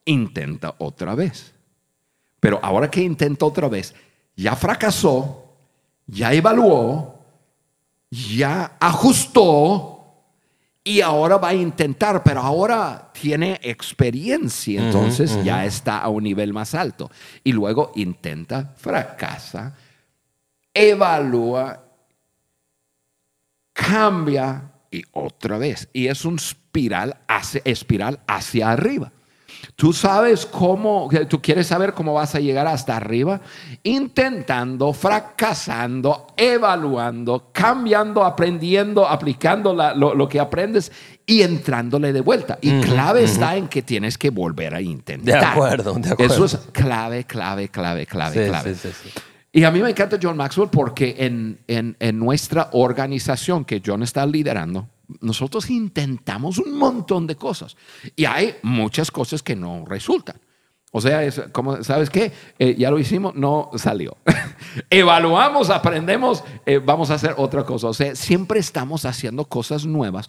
intenta 0.05 0.75
otra 0.79 1.15
vez. 1.15 1.55
Pero 2.41 2.59
ahora 2.63 2.91
que 2.91 3.03
intenta 3.03 3.45
otra 3.45 3.69
vez, 3.69 3.95
ya 4.35 4.57
fracasó, 4.57 5.57
ya 6.07 6.33
evaluó, 6.33 7.23
ya 8.11 8.77
ajustó 8.81 9.97
y 10.83 11.03
ahora 11.03 11.37
va 11.37 11.49
a 11.49 11.55
intentar, 11.55 12.23
pero 12.23 12.41
ahora 12.41 13.11
tiene 13.13 13.61
experiencia, 13.63 14.83
entonces 14.83 15.45
ya 15.45 15.67
está 15.67 15.99
a 15.99 16.09
un 16.09 16.25
nivel 16.25 16.55
más 16.55 16.75
alto. 16.75 17.11
Y 17.45 17.53
luego 17.53 17.93
intenta, 17.97 18.73
fracasa, 18.77 19.77
evalúa, 20.73 21.85
cambia 23.75 24.70
y 24.91 25.03
otra 25.13 25.59
vez. 25.59 25.89
Y 25.93 26.07
es 26.09 26.25
un 26.25 26.37
espiral 26.37 27.17
hacia, 27.29 27.63
espiral 27.65 28.21
hacia 28.27 28.71
arriba. 28.71 29.13
Tú 29.77 29.93
sabes 29.93 30.47
cómo, 30.47 31.11
tú 31.29 31.43
quieres 31.43 31.67
saber 31.67 31.93
cómo 31.93 32.15
vas 32.15 32.35
a 32.35 32.41
llegar 32.41 32.67
hasta 32.67 32.97
arriba, 32.97 33.41
intentando, 33.83 34.93
fracasando, 34.95 36.29
evaluando, 36.37 37.51
cambiando, 37.53 38.25
aprendiendo, 38.25 39.07
aplicando 39.07 39.75
la- 39.75 39.95
lo, 39.95 40.15
lo 40.15 40.29
que 40.29 40.41
aprendes 40.41 40.91
y 41.27 41.43
entrándole 41.43 42.13
de 42.13 42.21
vuelta. 42.23 42.59
Y 42.63 42.81
clave 42.81 43.25
está 43.25 43.57
en 43.57 43.69
que 43.69 43.83
tienes 43.83 44.17
que 44.17 44.31
volver 44.31 44.75
a 44.75 44.81
intentar. 44.81 45.41
De 45.41 45.47
acuerdo, 45.47 45.95
de 45.95 46.11
acuerdo. 46.11 46.35
Eso 46.35 46.45
es 46.47 46.57
clave, 46.73 47.25
clave, 47.25 47.69
clave, 47.69 48.07
clave, 48.07 48.45
Sí, 48.45 48.49
clave. 48.51 48.75
sí, 48.75 48.89
sí, 48.91 48.95
sí. 49.05 49.21
Y 49.53 49.65
a 49.65 49.71
mí 49.71 49.81
me 49.81 49.91
encanta 49.91 50.19
John 50.23 50.37
Maxwell 50.37 50.69
porque 50.71 51.17
en, 51.19 51.59
en- 51.67 51.97
en 51.99 52.19
nuestra 52.19 52.69
organización 52.73 53.65
que 53.65 53.83
John 53.85 54.03
está 54.03 54.25
liderando, 54.25 54.89
nosotros 55.21 55.69
intentamos 55.71 56.59
un 56.59 56.79
montón 56.79 57.27
de 57.27 57.35
cosas 57.35 57.77
y 58.15 58.25
hay 58.27 58.55
muchas 58.63 59.11
cosas 59.11 59.43
que 59.43 59.57
no 59.57 59.85
resultan. 59.87 60.37
O 60.93 61.01
sea, 61.01 61.23
es 61.25 61.41
como, 61.53 61.83
¿sabes 61.85 62.11
qué? 62.11 62.33
Eh, 62.59 62.75
ya 62.79 62.91
lo 62.91 62.99
hicimos, 62.99 63.35
no 63.37 63.71
salió. 63.77 64.17
Evaluamos, 64.91 65.71
aprendemos, 65.71 66.43
eh, 66.67 66.81
vamos 66.85 67.11
a 67.11 67.15
hacer 67.15 67.35
otra 67.37 67.65
cosa. 67.65 67.89
O 67.89 67.95
sea, 67.95 68.15
siempre 68.17 68.59
estamos 68.61 69.05
haciendo 69.05 69.45
cosas 69.45 69.87
nuevas, 69.87 70.29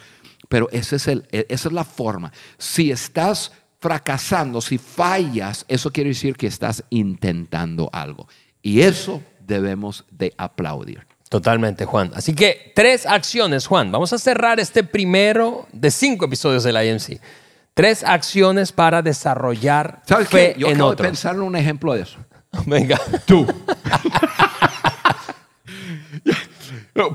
pero 0.49 0.67
ese 0.71 0.97
es 0.97 1.07
el, 1.07 1.27
e- 1.31 1.45
esa 1.49 1.69
es 1.69 1.73
la 1.73 1.83
forma. 1.83 2.31
Si 2.57 2.91
estás 2.91 3.51
fracasando, 3.79 4.61
si 4.61 4.77
fallas, 4.77 5.65
eso 5.67 5.91
quiere 5.91 6.09
decir 6.09 6.35
que 6.35 6.47
estás 6.47 6.83
intentando 6.91 7.89
algo. 7.91 8.27
Y 8.61 8.81
eso 8.81 9.21
debemos 9.39 10.05
de 10.11 10.33
aplaudir. 10.37 11.05
Totalmente, 11.29 11.85
Juan. 11.85 12.11
Así 12.13 12.33
que 12.35 12.73
tres 12.75 13.05
acciones, 13.05 13.65
Juan. 13.65 13.91
Vamos 13.91 14.11
a 14.11 14.17
cerrar 14.17 14.59
este 14.59 14.83
primero 14.83 15.67
de 15.71 15.89
cinco 15.89 16.25
episodios 16.25 16.63
del 16.63 16.75
IMC. 16.85 17.21
Tres 17.73 18.03
acciones 18.03 18.73
para 18.73 19.01
desarrollar 19.01 20.01
¿Sabes 20.05 20.27
fe 20.27 20.53
qué? 20.53 20.59
Yo 20.59 20.67
en 20.67 20.73
acabo 20.75 20.89
de 20.89 20.93
otros. 20.93 21.07
pensar 21.07 21.35
en 21.35 21.41
un 21.41 21.55
ejemplo 21.55 21.93
de 21.93 22.01
eso. 22.01 22.17
Venga. 22.65 22.99
Tú. 23.25 23.47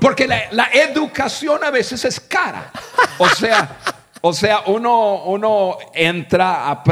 Porque 0.01 0.27
la, 0.27 0.41
la 0.51 0.67
educación 0.73 1.63
a 1.63 1.69
veces 1.69 2.03
es 2.03 2.19
cara. 2.19 2.71
O 3.19 3.29
sea, 3.29 3.77
o 4.21 4.33
sea 4.33 4.63
uno, 4.67 5.23
uno 5.25 5.77
entra, 5.93 6.83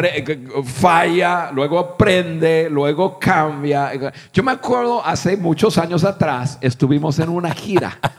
falla, 0.63 1.51
luego 1.51 1.79
aprende, 1.79 2.69
luego 2.69 3.19
cambia. 3.19 3.91
Yo 4.33 4.43
me 4.43 4.51
acuerdo 4.51 5.05
hace 5.05 5.38
muchos 5.38 5.77
años 5.77 6.03
atrás, 6.03 6.57
estuvimos 6.61 7.19
en 7.19 7.29
una 7.29 7.53
gira. 7.53 7.99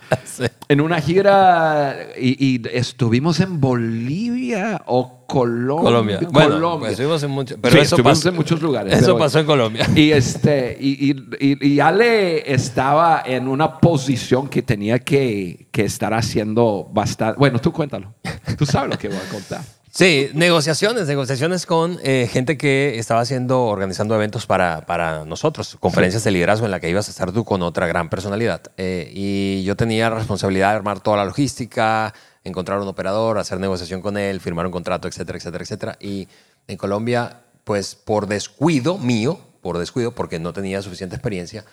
En 0.68 0.80
una 0.80 1.00
gira 1.00 2.08
y, 2.18 2.56
y 2.56 2.62
estuvimos 2.72 3.38
en 3.38 3.60
Bolivia 3.60 4.82
o 4.86 5.15
Colombia. 5.26 5.82
Colombia. 6.18 6.18
Bueno, 6.30 6.78
pues 6.78 6.92
estuvimos 6.92 7.22
en 7.22 7.30
muchos- 7.30 7.58
pero 7.60 7.72
Sí, 7.72 7.78
eso 7.78 7.96
estuvimos 7.96 8.18
pasó- 8.18 8.28
en 8.28 8.34
muchos 8.36 8.62
lugares. 8.62 8.92
eso 8.94 9.02
pero- 9.06 9.18
pasó 9.18 9.38
en 9.40 9.46
Colombia. 9.46 9.86
Y, 9.94 10.10
este, 10.12 10.76
y, 10.80 11.10
y, 11.10 11.16
y- 11.40 11.66
y 11.74 11.80
Ale 11.80 12.52
estaba 12.52 13.22
en 13.26 13.48
una 13.48 13.78
posición 13.78 14.48
que 14.48 14.62
tenía 14.62 14.98
que, 14.98 15.68
que 15.72 15.84
estar 15.84 16.14
haciendo 16.14 16.88
bastante. 16.92 17.38
Bueno, 17.38 17.58
tú 17.60 17.72
cuéntalo. 17.72 18.14
Tú 18.56 18.64
sabes 18.66 18.90
lo 18.90 18.98
que 18.98 19.08
voy 19.08 19.16
a 19.18 19.28
contar. 19.30 19.60
Sí, 19.96 20.28
negociaciones, 20.34 21.06
negociaciones 21.06 21.64
con 21.64 21.98
eh, 22.02 22.28
gente 22.30 22.58
que 22.58 22.98
estaba 22.98 23.22
haciendo, 23.22 23.64
organizando 23.64 24.14
eventos 24.14 24.44
para, 24.44 24.84
para 24.84 25.24
nosotros, 25.24 25.78
conferencias 25.80 26.22
de 26.22 26.32
liderazgo 26.32 26.66
en 26.66 26.70
la 26.70 26.80
que 26.80 26.90
ibas 26.90 27.08
a 27.08 27.10
estar 27.10 27.32
tú 27.32 27.46
con 27.46 27.62
otra 27.62 27.86
gran 27.86 28.10
personalidad. 28.10 28.60
Eh, 28.76 29.10
y 29.14 29.64
yo 29.64 29.74
tenía 29.74 30.10
la 30.10 30.16
responsabilidad 30.16 30.72
de 30.72 30.76
armar 30.76 31.00
toda 31.00 31.16
la 31.16 31.24
logística, 31.24 32.12
encontrar 32.44 32.78
un 32.78 32.88
operador, 32.88 33.38
hacer 33.38 33.58
negociación 33.58 34.02
con 34.02 34.18
él, 34.18 34.38
firmar 34.40 34.66
un 34.66 34.72
contrato, 34.72 35.08
etcétera, 35.08 35.38
etcétera, 35.38 35.64
etcétera. 35.64 35.96
Y 35.98 36.28
en 36.66 36.76
Colombia, 36.76 37.44
pues 37.64 37.94
por 37.94 38.26
descuido 38.26 38.98
mío, 38.98 39.40
por 39.62 39.78
descuido, 39.78 40.12
porque 40.12 40.38
no 40.38 40.52
tenía 40.52 40.82
suficiente 40.82 41.16
experiencia, 41.16 41.64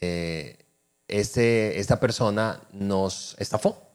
eh, 0.00 0.58
este, 1.06 1.78
esta 1.78 2.00
persona 2.00 2.62
nos 2.72 3.36
estafó. 3.38 3.89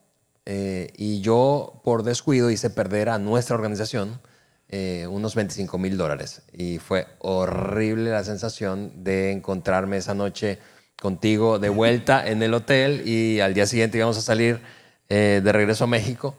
Eh, 0.46 0.92
y 0.96 1.22
yo, 1.22 1.82
por 1.84 2.04
descuido, 2.04 2.52
hice 2.52 2.70
perder 2.70 3.10
a 3.10 3.20
nuestra 3.20 3.56
organización 3.56 4.20
eh, 4.70 5.08
unos 5.10 5.36
25 5.36 5.78
mil 5.78 5.98
dólares. 5.98 6.42
Y 6.54 6.80
fue 6.80 7.08
horrible 7.20 8.12
la 8.12 8.24
sensación 8.24 9.04
de 9.04 9.32
encontrarme 9.32 9.98
esa 9.98 10.14
noche 10.14 10.60
contigo 11.00 11.60
de 11.60 11.70
vuelta 11.70 12.28
en 12.28 12.42
el 12.42 12.54
hotel 12.54 13.08
y 13.08 13.40
al 13.40 13.54
día 13.54 13.68
siguiente 13.68 13.98
íbamos 13.98 14.18
a 14.18 14.22
salir 14.22 14.60
eh, 15.10 15.42
de 15.44 15.52
regreso 15.52 15.84
a 15.84 15.88
México 15.88 16.36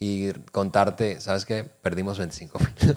y 0.00 0.32
contarte, 0.52 1.20
¿sabes 1.20 1.44
qué? 1.44 1.64
Perdimos 1.64 2.18
25 2.18 2.58
mil. 2.58 2.96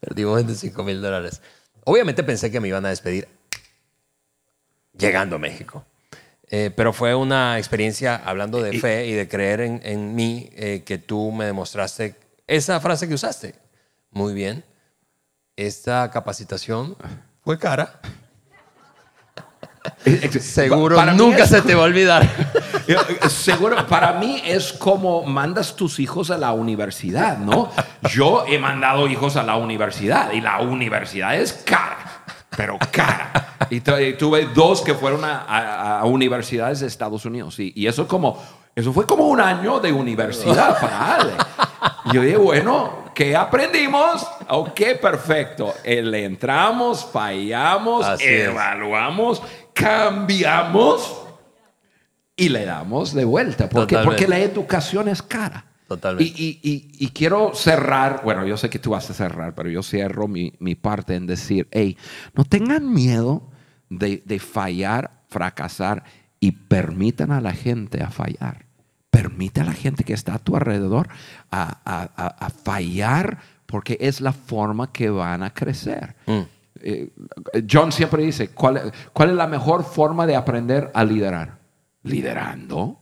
Perdimos 0.00 0.36
25 0.36 0.82
mil 0.84 1.02
dólares. 1.02 1.42
Obviamente 1.84 2.22
pensé 2.22 2.50
que 2.50 2.60
me 2.60 2.68
iban 2.68 2.84
a 2.86 2.90
despedir 2.90 3.28
llegando 4.96 5.36
a 5.36 5.38
México. 5.38 5.84
Eh, 6.50 6.70
pero 6.74 6.92
fue 6.94 7.14
una 7.14 7.58
experiencia 7.58 8.16
hablando 8.24 8.62
de 8.62 8.78
fe 8.80 9.06
y 9.06 9.12
de 9.12 9.28
creer 9.28 9.60
en, 9.60 9.80
en 9.84 10.14
mí 10.14 10.48
eh, 10.54 10.82
que 10.84 10.96
tú 10.98 11.30
me 11.30 11.44
demostraste 11.44 12.14
esa 12.46 12.80
frase 12.80 13.06
que 13.06 13.14
usaste. 13.14 13.54
Muy 14.10 14.32
bien. 14.32 14.64
Esta 15.56 16.10
capacitación 16.10 16.96
fue 17.44 17.58
cara. 17.58 18.00
Seguro 20.40 20.96
Para 20.96 21.12
nunca 21.12 21.44
es- 21.44 21.50
se 21.50 21.62
te 21.62 21.74
va 21.74 21.82
a 21.82 21.86
olvidar. 21.86 22.28
Seguro, 23.28 23.86
para 23.86 24.14
mí 24.14 24.40
es 24.44 24.72
como 24.72 25.24
mandas 25.24 25.76
tus 25.76 25.98
hijos 25.98 26.30
a 26.30 26.38
la 26.38 26.52
universidad, 26.52 27.38
¿no? 27.38 27.70
Yo 28.10 28.44
he 28.46 28.58
mandado 28.58 29.06
hijos 29.08 29.36
a 29.36 29.42
la 29.42 29.56
universidad 29.56 30.32
y 30.32 30.40
la 30.40 30.60
universidad 30.60 31.36
es 31.36 31.52
cara, 31.52 31.98
pero 32.56 32.78
cara. 32.90 33.27
Y 33.70 33.80
tu- 33.80 33.98
y 33.98 34.12
tuve 34.14 34.46
dos 34.54 34.80
que 34.82 34.94
fueron 34.94 35.24
a, 35.24 35.40
a- 35.42 36.00
a 36.00 36.04
universidades 36.04 36.80
de 36.80 36.86
Estados 36.86 37.24
Unidos 37.24 37.58
y, 37.58 37.72
y 37.74 37.86
eso 37.86 38.06
como, 38.06 38.40
eso 38.74 38.92
fue 38.92 39.04
como 39.06 39.26
un 39.26 39.40
año 39.40 39.80
de 39.80 39.92
universidad 39.92 40.78
para 40.80 41.14
Ale. 41.16 41.32
Y 42.06 42.14
Yo 42.14 42.22
dije, 42.22 42.36
bueno, 42.36 43.04
¿qué 43.14 43.34
aprendimos? 43.36 44.26
Ok, 44.48 44.80
perfecto. 45.02 45.74
Le 45.84 46.24
entramos, 46.24 47.04
fallamos, 47.04 48.06
Así 48.06 48.24
es. 48.24 48.48
evaluamos, 48.48 49.42
cambiamos 49.74 51.22
y 52.36 52.48
le 52.48 52.64
damos 52.64 53.12
de 53.14 53.24
vuelta. 53.24 53.68
¿Por 53.68 53.86
qué? 53.86 53.98
Porque 53.98 54.28
la 54.28 54.38
educación 54.38 55.08
es 55.08 55.22
cara. 55.22 55.64
Totalmente. 55.88 56.32
Y, 56.40 56.60
y- 56.62 56.70
y- 56.70 57.06
y 57.06 57.08
quiero 57.08 57.52
cerrar, 57.54 58.20
bueno, 58.22 58.46
yo 58.46 58.56
sé 58.56 58.68
que 58.70 58.78
tú 58.78 58.90
vas 58.90 59.08
a 59.10 59.14
cerrar, 59.14 59.54
pero 59.54 59.70
yo 59.70 59.82
cierro 59.82 60.28
mi, 60.28 60.52
mi 60.60 60.74
parte 60.74 61.14
en 61.16 61.26
decir, 61.26 61.66
hey, 61.72 61.96
no 62.34 62.44
tengan 62.44 62.92
miedo 62.92 63.50
de, 63.88 64.22
de 64.26 64.38
fallar, 64.38 65.22
fracasar 65.28 66.04
y 66.40 66.52
permitan 66.52 67.32
a 67.32 67.40
la 67.40 67.52
gente 67.52 68.02
a 68.02 68.10
fallar. 68.10 68.66
Permite 69.10 69.62
a 69.62 69.64
la 69.64 69.72
gente 69.72 70.04
que 70.04 70.12
está 70.12 70.34
a 70.34 70.38
tu 70.38 70.54
alrededor 70.56 71.08
a, 71.50 71.80
a- 71.84 72.10
a- 72.16 72.46
a 72.46 72.50
fallar 72.50 73.38
porque 73.64 73.96
es 74.00 74.20
la 74.20 74.32
forma 74.32 74.92
que 74.92 75.08
van 75.10 75.42
a 75.42 75.52
crecer. 75.54 76.14
Mm. 76.26 76.40
eh, 76.80 77.10
John 77.68 77.90
siempre 77.92 78.22
dice, 78.22 78.50
¿cuál, 78.50 78.92
¿cuál 79.14 79.30
es 79.30 79.36
la 79.36 79.46
mejor 79.46 79.84
forma 79.84 80.26
de 80.26 80.36
aprender 80.36 80.90
a 80.94 81.02
liderar? 81.04 81.58
Liderando. 82.02 83.00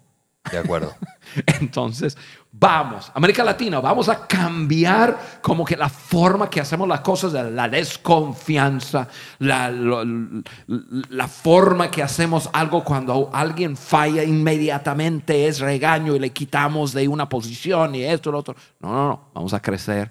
De 0.50 0.58
acuerdo. 0.58 0.94
Entonces, 1.60 2.16
vamos, 2.52 3.10
América 3.14 3.44
Latina, 3.44 3.80
vamos 3.80 4.08
a 4.08 4.26
cambiar 4.26 5.18
como 5.42 5.64
que 5.64 5.76
la 5.76 5.88
forma 5.88 6.48
que 6.48 6.60
hacemos 6.60 6.86
las 6.88 7.00
cosas, 7.00 7.32
la 7.32 7.68
desconfianza, 7.68 9.08
la, 9.40 9.70
la, 9.70 11.28
forma 11.28 11.90
que 11.90 12.02
hacemos 12.02 12.48
algo 12.52 12.84
cuando 12.84 13.30
alguien 13.32 13.76
falla 13.76 14.22
inmediatamente 14.22 15.46
es 15.46 15.60
regaño 15.60 16.14
y 16.14 16.18
le 16.18 16.30
quitamos 16.30 16.92
de 16.92 17.08
una 17.08 17.28
posición 17.28 17.94
y 17.94 18.04
esto 18.04 18.30
lo 18.30 18.38
otro. 18.38 18.54
No, 18.80 18.92
no, 18.92 19.08
no, 19.08 19.30
vamos 19.34 19.52
a 19.52 19.60
crecer 19.60 20.10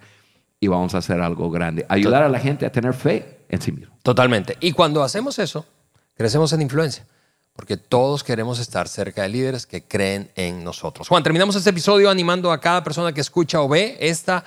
y 0.59 0.67
vamos 0.67 0.93
a 0.95 0.99
hacer 0.99 1.21
algo 1.21 1.49
grande. 1.49 1.85
Ayudar 1.89 2.23
a 2.23 2.29
la 2.29 2.39
gente 2.39 2.65
a 2.65 2.71
tener 2.71 2.93
fe 2.93 3.45
en 3.49 3.61
sí 3.61 3.71
mismo. 3.71 3.95
Totalmente. 4.03 4.57
Y 4.59 4.73
cuando 4.73 5.01
hacemos 5.03 5.39
eso, 5.39 5.65
crecemos 6.15 6.51
en 6.53 6.61
influencia 6.61 7.05
porque 7.55 7.77
todos 7.77 8.23
queremos 8.23 8.59
estar 8.59 8.87
cerca 8.87 9.23
de 9.23 9.29
líderes 9.29 9.65
que 9.65 9.83
creen 9.83 10.29
en 10.35 10.63
nosotros. 10.63 11.07
Juan, 11.07 11.23
terminamos 11.23 11.55
este 11.55 11.69
episodio 11.69 12.09
animando 12.09 12.51
a 12.51 12.59
cada 12.59 12.83
persona 12.83 13.13
que 13.13 13.21
escucha 13.21 13.61
o 13.61 13.69
ve 13.69 13.97
esta, 13.99 14.43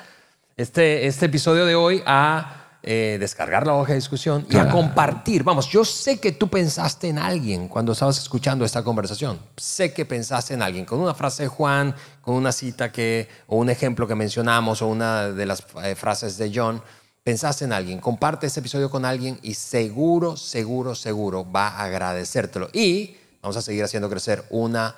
este, 0.57 1.07
este 1.07 1.27
episodio 1.27 1.65
de 1.65 1.75
hoy 1.75 2.03
a 2.05 2.59
eh, 2.83 3.17
descargar 3.19 3.67
la 3.67 3.75
hoja 3.75 3.89
de 3.89 3.97
discusión 3.97 4.47
y 4.51 4.57
a 4.57 4.69
compartir. 4.69 5.43
Vamos, 5.43 5.69
yo 5.69 5.85
sé 5.85 6.21
que 6.21 6.33
tú 6.33 6.49
pensaste 6.49 7.09
en 7.09 7.19
alguien 7.19 7.67
cuando 7.67 7.93
estabas 7.93 8.19
escuchando 8.19 8.65
esta 8.65 8.85
conversación. 8.85 9.39
Sé 9.57 9.93
que 9.93 10.05
pensaste 10.05 10.55
en 10.55 10.63
alguien 10.63 10.85
con 10.85 11.01
una 11.01 11.15
frase 11.15 11.45
de 11.45 11.49
Juan, 11.49 11.95
con 12.21 12.35
una 12.35 12.53
cita 12.53 12.93
que, 12.93 13.29
o 13.47 13.57
un 13.57 13.71
ejemplo 13.71 14.07
que 14.07 14.15
mencionamos, 14.15 14.83
o 14.83 14.87
una 14.87 15.31
de 15.31 15.47
las 15.47 15.65
eh, 15.83 15.97
frases 15.97 16.39
de 16.39 16.53
John 16.55 16.83
pensaste 17.29 17.67
en 17.67 17.75
alguien, 17.75 18.01
comparte 18.01 18.47
este 18.47 18.61
episodio 18.61 18.89
con 18.89 19.05
alguien 19.05 19.39
y 19.43 19.53
seguro, 19.53 20.39
seguro, 20.39 20.95
seguro 20.95 21.47
va 21.53 21.69
a 21.69 21.85
agradecértelo. 21.85 22.71
Y 22.73 23.19
vamos 23.43 23.59
a 23.59 23.61
seguir 23.61 23.85
haciendo 23.85 24.09
crecer 24.09 24.45
una 24.49 24.95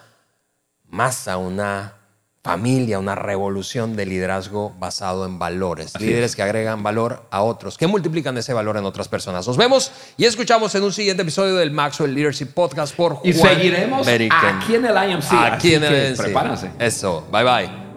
masa, 0.88 1.38
una 1.38 1.94
familia, 2.44 3.00
una 3.00 3.16
revolución 3.16 3.96
de 3.96 4.06
liderazgo 4.06 4.72
basado 4.78 5.26
en 5.26 5.40
valores. 5.40 5.98
Líderes 5.98 6.36
que 6.36 6.44
agregan 6.44 6.84
valor 6.84 7.26
a 7.32 7.42
otros, 7.42 7.76
que 7.76 7.88
multiplican 7.88 8.38
ese 8.38 8.52
valor 8.52 8.76
en 8.76 8.84
otras 8.84 9.08
personas. 9.08 9.48
Nos 9.48 9.56
vemos 9.56 9.90
y 10.16 10.24
escuchamos 10.24 10.72
en 10.76 10.84
un 10.84 10.92
siguiente 10.92 11.22
episodio 11.22 11.56
del 11.56 11.72
Maxwell 11.72 12.14
Leadership 12.14 12.54
Podcast 12.54 12.94
por 12.94 13.14
Juan 13.14 13.28
Y 13.28 13.32
seguiremos 13.32 14.06
aquí 14.06 14.76
en 14.76 14.84
el 14.84 15.10
IMC. 15.10 15.32
Aquí 15.32 15.74
en 15.74 15.82
el 15.82 16.10
IMC. 16.10 16.16
Prepárense. 16.16 16.70
Eso. 16.78 17.26
Bye 17.32 17.42
bye. 17.42 17.89